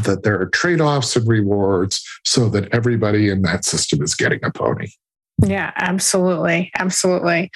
that 0.04 0.23
there 0.23 0.39
are 0.39 0.49
trade 0.49 0.80
offs 0.80 1.15
and 1.15 1.27
rewards 1.27 2.06
so 2.25 2.47
that 2.49 2.73
everybody 2.73 3.30
in 3.30 3.41
that 3.41 3.65
system 3.65 4.01
is 4.01 4.15
getting 4.15 4.39
a 4.43 4.51
pony. 4.51 4.88
Yeah, 5.43 5.71
absolutely. 5.75 6.71
Absolutely. 6.77 7.51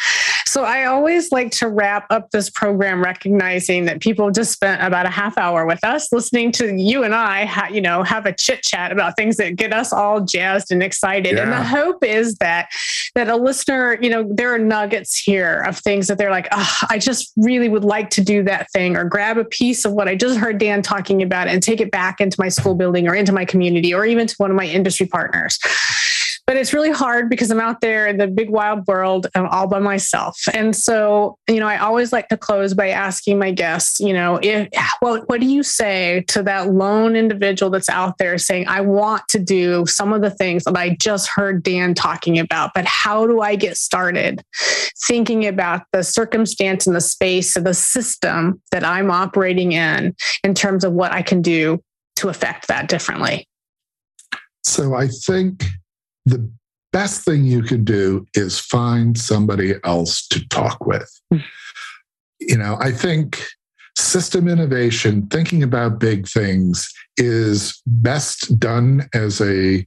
So 0.48 0.64
I 0.64 0.86
always 0.86 1.32
like 1.32 1.52
to 1.54 1.68
wrap 1.68 2.06
up 2.10 2.30
this 2.32 2.50
program 2.50 3.04
recognizing 3.04 3.86
that 3.86 4.00
people 4.00 4.30
just 4.32 4.52
spent 4.52 4.82
about 4.82 5.06
a 5.06 5.10
half 5.10 5.38
hour 5.38 5.66
with 5.66 5.84
us 5.84 6.12
listening 6.14 6.52
to 6.54 6.74
you 6.74 7.04
and 7.04 7.16
I, 7.16 7.46
ha- 7.46 7.70
you 7.72 7.82
know, 7.82 8.04
have 8.04 8.26
a 8.26 8.32
chit 8.32 8.62
chat 8.62 8.92
about 8.92 9.16
things 9.18 9.38
that 9.38 9.56
get 9.56 9.74
us 9.74 9.92
all 9.92 10.22
jazzed 10.22 10.72
and 10.72 10.84
excited. 10.84 11.36
Yeah. 11.36 11.44
And 11.44 11.52
the 11.52 11.64
hope 11.64 12.04
is 12.04 12.36
that 12.36 12.70
that 13.16 13.28
a 13.28 13.36
listener, 13.36 13.98
you 14.02 14.10
know, 14.10 14.28
there 14.30 14.54
are 14.54 14.60
nuggets 14.60 15.18
here 15.18 15.64
of 15.68 15.80
things 15.80 16.08
that 16.08 16.18
they're 16.18 16.32
like, 16.32 16.48
oh, 16.52 16.80
I 16.90 17.00
just 17.00 17.34
really 17.38 17.68
would 17.68 17.86
like 17.86 18.10
to 18.12 18.22
do 18.22 18.44
that 18.44 18.70
thing 18.72 18.96
or 18.96 19.04
grab 19.04 19.38
a 19.38 19.46
piece 19.46 19.84
of 19.84 19.94
what 19.94 20.08
I 20.08 20.16
just 20.16 20.38
heard 20.38 20.58
Dan 20.58 20.82
talking 20.82 21.24
about 21.24 21.48
and 21.48 21.62
take 21.64 21.82
it 21.82 21.92
back 21.92 22.22
into 22.22 22.40
my 22.40 22.50
school 22.50 22.76
building 22.76 23.08
or 23.08 23.16
into 23.16 23.32
my 23.32 23.46
community 23.46 23.94
or 23.94 24.06
even 24.06 24.28
to 24.28 24.36
one 24.38 24.52
of 24.52 24.58
my 24.58 24.66
industry 24.66 25.08
partners 25.08 25.60
but 26.48 26.58
it's 26.58 26.74
really 26.74 26.92
hard 26.92 27.30
because 27.30 27.50
I'm 27.50 27.60
out 27.60 27.82
there 27.82 28.06
in 28.06 28.18
the 28.18 28.28
big 28.28 28.50
wild 28.50 28.86
world 28.88 29.28
I'm 29.34 29.48
all 29.48 29.68
by 29.68 29.80
myself. 29.80 30.40
And 30.54 30.76
so, 30.76 31.38
you 31.48 31.60
know, 31.60 31.68
I 31.68 31.78
always 31.78 32.14
like 32.14 32.28
to 32.30 32.38
close 32.38 32.74
by 32.74 32.90
asking 32.90 33.40
my 33.40 33.52
guests, 33.52 34.00
you 34.00 34.14
know, 34.14 34.40
if 34.42 34.70
well, 35.02 35.24
what 35.26 35.40
do 35.40 35.48
you 35.48 35.64
say 35.64 36.24
to 36.28 36.44
that 36.44 36.72
lone 36.72 37.16
individual 37.16 37.72
that's 37.72 37.90
out 37.90 38.18
there 38.20 38.38
saying, 38.38 38.68
I 38.68 38.82
want 38.82 39.28
to 39.30 39.40
do 39.40 39.86
some 39.88 40.14
of 40.14 40.22
the 40.22 40.30
things 40.30 40.66
that 40.66 40.78
I 40.78 40.96
just 41.00 41.30
heard 41.30 41.64
Dan 41.64 41.94
talking 41.94 42.38
about, 42.38 42.72
but 42.76 42.86
how 42.86 43.26
do 43.26 43.42
I 43.42 43.56
get 43.56 43.78
started 43.78 44.44
thinking 45.04 45.48
about 45.48 45.84
the 45.92 46.04
circumstance 46.04 46.86
and 46.86 46.96
the 46.96 47.02
space 47.02 47.56
and 47.56 47.66
the 47.66 47.74
system 47.74 48.62
that 48.72 48.84
I'm 48.84 49.10
operating 49.10 49.72
in 49.72 50.16
in 50.44 50.54
terms 50.54 50.84
of 50.84 50.94
what 50.94 51.12
I 51.12 51.24
can 51.24 51.42
do 51.42 51.82
to 52.18 52.30
affect 52.30 52.68
that 52.68 52.88
differently? 52.88 53.48
So 54.64 54.96
I 54.96 55.08
think 55.08 55.64
the 56.26 56.50
best 56.92 57.26
thing 57.26 57.46
you 57.46 57.62
could 57.62 57.86
do 57.86 58.26
is 58.34 58.60
find 58.60 59.18
somebody 59.18 59.76
else 59.84 60.28
to 60.30 60.48
talk 60.48 60.86
with. 60.86 61.10
Mm. 61.34 61.44
You 62.40 62.58
know, 62.58 62.78
I 62.80 62.92
think 62.92 63.44
system 63.98 64.48
innovation, 64.48 65.28
thinking 65.28 65.64
about 65.64 66.00
big 66.00 66.28
things, 66.28 66.92
is 67.18 67.82
best 67.86 68.60
done 68.60 69.08
as 69.14 69.42
a 69.42 69.86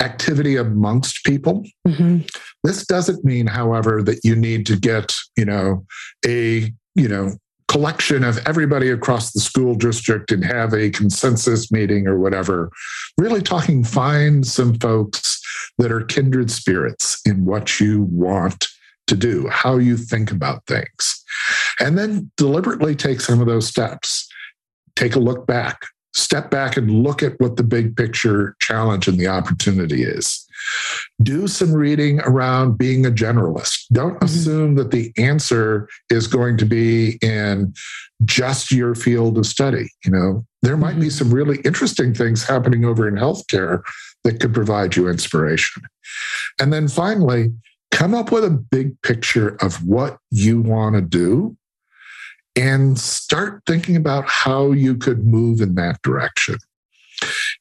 activity 0.00 0.56
amongst 0.56 1.24
people. 1.24 1.64
Mm-hmm. 1.86 2.18
This 2.64 2.86
doesn't 2.86 3.24
mean, 3.24 3.46
however, 3.46 4.02
that 4.02 4.20
you 4.24 4.34
need 4.36 4.66
to 4.66 4.76
get, 4.76 5.14
you 5.36 5.44
know, 5.44 5.84
a, 6.26 6.72
you 6.94 7.08
know, 7.08 7.36
collection 7.72 8.22
of 8.22 8.38
everybody 8.46 8.90
across 8.90 9.32
the 9.32 9.40
school 9.40 9.74
district 9.74 10.30
and 10.30 10.44
have 10.44 10.74
a 10.74 10.90
consensus 10.90 11.72
meeting 11.72 12.06
or 12.06 12.18
whatever. 12.18 12.70
Really 13.16 13.40
talking, 13.40 13.82
find 13.82 14.46
some 14.46 14.74
folks 14.74 15.40
that 15.78 15.90
are 15.90 16.04
kindred 16.04 16.50
spirits 16.50 17.18
in 17.24 17.46
what 17.46 17.80
you 17.80 18.02
want 18.02 18.68
to 19.06 19.16
do, 19.16 19.48
how 19.48 19.78
you 19.78 19.96
think 19.96 20.30
about 20.30 20.66
things. 20.66 21.24
And 21.80 21.96
then 21.96 22.30
deliberately 22.36 22.94
take 22.94 23.22
some 23.22 23.40
of 23.40 23.46
those 23.46 23.68
steps. 23.68 24.28
Take 24.94 25.16
a 25.16 25.20
look 25.20 25.46
back, 25.46 25.80
step 26.14 26.50
back 26.50 26.76
and 26.76 27.02
look 27.02 27.22
at 27.22 27.38
what 27.40 27.56
the 27.56 27.62
big 27.62 27.96
picture 27.96 28.54
challenge 28.60 29.08
and 29.08 29.18
the 29.18 29.26
opportunity 29.26 30.02
is. 30.02 30.46
Do 31.22 31.48
some 31.48 31.72
reading 31.72 32.20
around 32.20 32.78
being 32.78 33.04
a 33.06 33.10
generalist. 33.10 33.86
Don't 33.92 34.14
mm-hmm. 34.14 34.24
assume 34.24 34.74
that 34.76 34.90
the 34.90 35.12
answer 35.16 35.88
is 36.10 36.26
going 36.26 36.56
to 36.58 36.64
be 36.64 37.18
in 37.22 37.74
just 38.24 38.70
your 38.70 38.94
field 38.94 39.38
of 39.38 39.46
study. 39.46 39.88
You 40.04 40.12
know, 40.12 40.46
there 40.62 40.76
might 40.76 41.00
be 41.00 41.06
mm-hmm. 41.06 41.10
some 41.10 41.34
really 41.34 41.58
interesting 41.64 42.14
things 42.14 42.44
happening 42.44 42.84
over 42.84 43.08
in 43.08 43.14
healthcare 43.14 43.82
that 44.24 44.40
could 44.40 44.54
provide 44.54 44.94
you 44.94 45.08
inspiration. 45.08 45.82
And 46.60 46.72
then 46.72 46.86
finally, 46.86 47.52
come 47.90 48.14
up 48.14 48.30
with 48.30 48.44
a 48.44 48.50
big 48.50 49.00
picture 49.02 49.56
of 49.60 49.84
what 49.86 50.18
you 50.30 50.60
want 50.60 50.94
to 50.94 51.02
do 51.02 51.56
and 52.56 52.98
start 52.98 53.62
thinking 53.66 53.96
about 53.96 54.28
how 54.28 54.72
you 54.72 54.96
could 54.96 55.26
move 55.26 55.60
in 55.60 55.74
that 55.76 56.00
direction. 56.02 56.56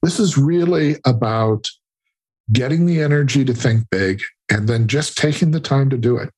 This 0.02 0.20
is 0.20 0.38
really 0.38 0.98
about 1.06 1.70
getting 2.52 2.86
the 2.86 3.02
energy 3.02 3.46
to 3.46 3.54
think 3.54 3.90
big 3.90 4.22
and 4.52 4.68
then 4.68 4.88
just 4.88 5.18
taking 5.18 5.52
the 5.52 5.60
time 5.60 5.90
to 5.90 5.98
do 5.98 6.18
it. 6.18 6.32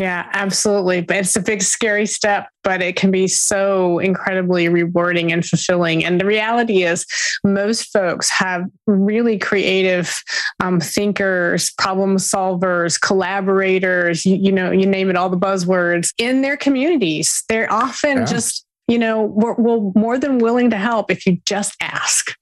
Yeah, 0.00 0.30
absolutely. 0.32 1.02
But 1.02 1.18
it's 1.18 1.36
a 1.36 1.42
big, 1.42 1.60
scary 1.60 2.06
step, 2.06 2.48
but 2.64 2.80
it 2.80 2.96
can 2.96 3.10
be 3.10 3.28
so 3.28 3.98
incredibly 3.98 4.66
rewarding 4.70 5.30
and 5.30 5.44
fulfilling. 5.44 6.06
And 6.06 6.18
the 6.18 6.24
reality 6.24 6.84
is, 6.84 7.04
most 7.44 7.92
folks 7.92 8.30
have 8.30 8.64
really 8.86 9.36
creative 9.36 10.22
um, 10.58 10.80
thinkers, 10.80 11.72
problem 11.72 12.16
solvers, 12.16 12.98
collaborators, 12.98 14.24
you, 14.24 14.36
you, 14.36 14.52
know, 14.52 14.70
you 14.70 14.86
name 14.86 15.10
it, 15.10 15.16
all 15.16 15.28
the 15.28 15.36
buzzwords 15.36 16.14
in 16.16 16.40
their 16.40 16.56
communities. 16.56 17.44
They're 17.50 17.70
often 17.70 18.18
yeah. 18.18 18.24
just, 18.24 18.64
you 18.88 18.98
know, 18.98 19.24
we're, 19.24 19.54
we're 19.56 19.92
more 19.94 20.16
than 20.16 20.38
willing 20.38 20.70
to 20.70 20.78
help 20.78 21.10
if 21.10 21.26
you 21.26 21.38
just 21.44 21.76
ask. 21.82 22.34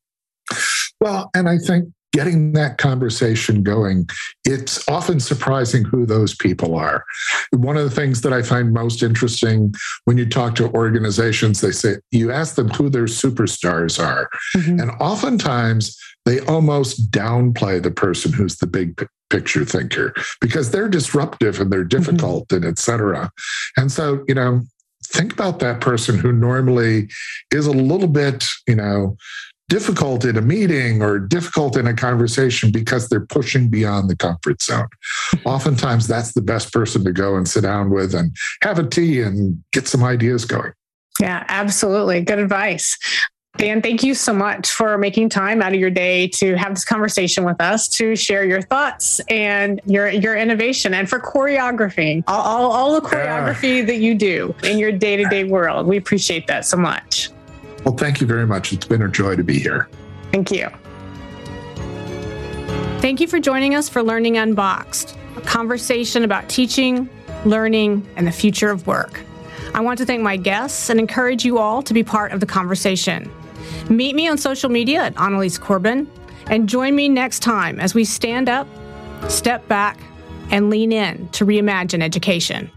Well, 1.01 1.29
and 1.35 1.49
I 1.49 1.59
think 1.59 1.93
getting 2.13 2.53
that 2.53 2.79
conversation 2.79 3.63
going, 3.63 4.09
it's 4.45 4.89
often 4.89 5.21
surprising 5.21 5.85
who 5.85 6.07
those 6.07 6.35
people 6.35 6.75
are. 6.75 7.05
One 7.53 7.77
of 7.77 7.85
the 7.85 7.95
things 7.95 8.23
that 8.23 8.33
I 8.33 8.43
find 8.43 8.73
most 8.73 9.03
interesting 9.03 9.75
when 10.05 10.17
you 10.17 10.27
talk 10.27 10.55
to 10.57 10.73
organizations, 10.73 11.61
they 11.61 11.73
say, 11.73 11.97
you 12.11 12.33
ask 12.33 12.55
them 12.55 12.71
who 12.71 12.89
their 12.89 13.05
superstars 13.05 14.03
are. 14.03 14.29
Mm-hmm. 14.57 14.81
And 14.81 14.91
oftentimes 15.01 15.99
they 16.25 16.41
almost 16.41 17.11
downplay 17.11 17.83
the 17.83 17.91
person 17.91 18.33
who's 18.33 18.57
the 18.57 18.67
big 18.67 19.07
picture 19.31 19.65
thinker 19.65 20.15
because 20.41 20.71
they're 20.71 20.89
disruptive 20.89 21.61
and 21.61 21.71
they're 21.71 21.85
mm-hmm. 21.85 21.89
difficult 21.89 22.49
mm-hmm. 22.49 22.65
and 22.65 22.73
et 22.73 22.79
cetera. 22.79 23.31
And 23.77 23.93
so, 23.93 24.25
you 24.27 24.35
know, 24.35 24.63
think 25.05 25.33
about 25.33 25.59
that 25.61 25.81
person 25.81 26.19
who 26.19 26.33
normally 26.33 27.09
is 27.51 27.67
a 27.67 27.73
little 27.73 28.09
bit, 28.09 28.45
you 28.67 28.75
know, 28.77 29.17
difficult 29.69 30.25
in 30.25 30.37
a 30.37 30.41
meeting 30.41 31.03
or 31.03 31.19
difficult 31.19 31.77
in 31.77 31.87
a 31.87 31.95
conversation 31.95 32.73
because 32.73 33.09
they're 33.09 33.27
pushing 33.27 33.69
beyond 33.69 34.09
the 34.09 34.17
comfort 34.17 34.63
zone. 34.63 34.89
Oftentimes, 35.45 36.07
that's 36.07 36.33
the 36.33 36.43
best 36.43 36.73
person 36.73 37.05
to 37.05 37.13
go 37.13 37.37
and 37.37 37.49
sit 37.49 37.63
down 37.63 37.91
with 37.91 38.15
and 38.15 38.35
have 38.63 38.79
a 38.79 38.87
tea 38.87 39.21
and 39.21 39.63
get 39.73 39.87
some 39.87 40.03
ideas 40.03 40.45
going. 40.45 40.73
Yeah, 41.21 41.45
absolutely. 41.49 42.23
Good 42.23 42.39
advice. 42.39 42.97
Dan, 43.57 43.83
thank 43.83 44.05
you 44.05 44.15
so 44.15 44.33
much 44.33 44.71
for 44.71 44.97
making 44.99 45.31
time 45.31 45.61
out 45.63 45.75
of 45.75 45.81
your 45.81 45.91
day 45.91 46.29
to 46.29 46.55
have 46.57 46.75
this 46.75 46.85
conversation 46.85 47.45
with 47.45 47.61
us, 47.61 47.89
to 47.89 48.15
share 48.15 48.45
your 48.45 48.63
thoughts 48.63 49.21
and 49.29 49.81
your 49.85 50.09
your 50.09 50.37
innovation, 50.37 50.95
and 50.95 51.11
for 51.11 51.19
choreographing 51.19 52.23
all, 52.29 52.41
all, 52.41 52.71
all 52.71 53.01
the 53.01 53.01
choreography 53.01 53.79
yeah. 53.79 53.85
that 53.87 53.97
you 53.97 54.15
do 54.15 54.55
in 54.63 54.79
your 54.79 54.93
day 54.93 55.17
to 55.17 55.25
day 55.29 55.43
world. 55.43 55.89
We 55.89 55.97
appreciate 55.97 56.47
that 56.47 56.67
so 56.67 56.77
much. 56.77 57.31
Well, 57.85 57.97
thank 57.97 58.21
you 58.21 58.27
very 58.27 58.47
much. 58.47 58.73
It's 58.73 58.87
been 58.87 59.03
a 59.03 59.09
joy 59.09 59.37
to 59.37 59.45
be 59.45 59.59
here. 59.59 59.89
Thank 60.33 60.51
you. 60.51 60.69
Thank 63.01 63.21
you 63.21 63.29
for 63.29 63.39
joining 63.39 63.75
us 63.75 63.89
for 63.89 64.03
Learning 64.03 64.37
Unboxed, 64.37 65.17
a 65.37 65.41
conversation 65.41 66.25
about 66.25 66.49
teaching, 66.49 67.09
learning, 67.45 68.07
and 68.17 68.27
the 68.27 68.33
future 68.33 68.71
of 68.71 68.87
work. 68.87 69.21
I 69.75 69.81
want 69.81 69.99
to 69.99 70.07
thank 70.07 70.23
my 70.23 70.37
guests 70.37 70.91
and 70.91 70.99
encourage 70.99 71.45
you 71.45 71.59
all 71.59 71.83
to 71.83 71.95
be 71.95 72.03
part 72.03 72.33
of 72.33 72.41
the 72.41 72.47
conversation. 72.47 73.31
Meet 73.89 74.17
me 74.17 74.29
on 74.29 74.37
social 74.37 74.69
media 74.69 75.05
at 75.05 75.15
Annalies 75.17 75.59
Corbin 75.59 76.11
and 76.49 76.69
join 76.69 76.95
me 76.97 77.09
next 77.09 77.41
time 77.41 77.79
as 77.79 77.95
we 77.95 78.05
stand 78.05 78.49
up, 78.49 78.67
step 79.29 79.67
back, 79.69 79.99
and 80.51 80.71
lean 80.71 80.93
in 80.93 81.29
to 81.31 81.47
reimagine 81.47 82.03
education. 82.03 82.71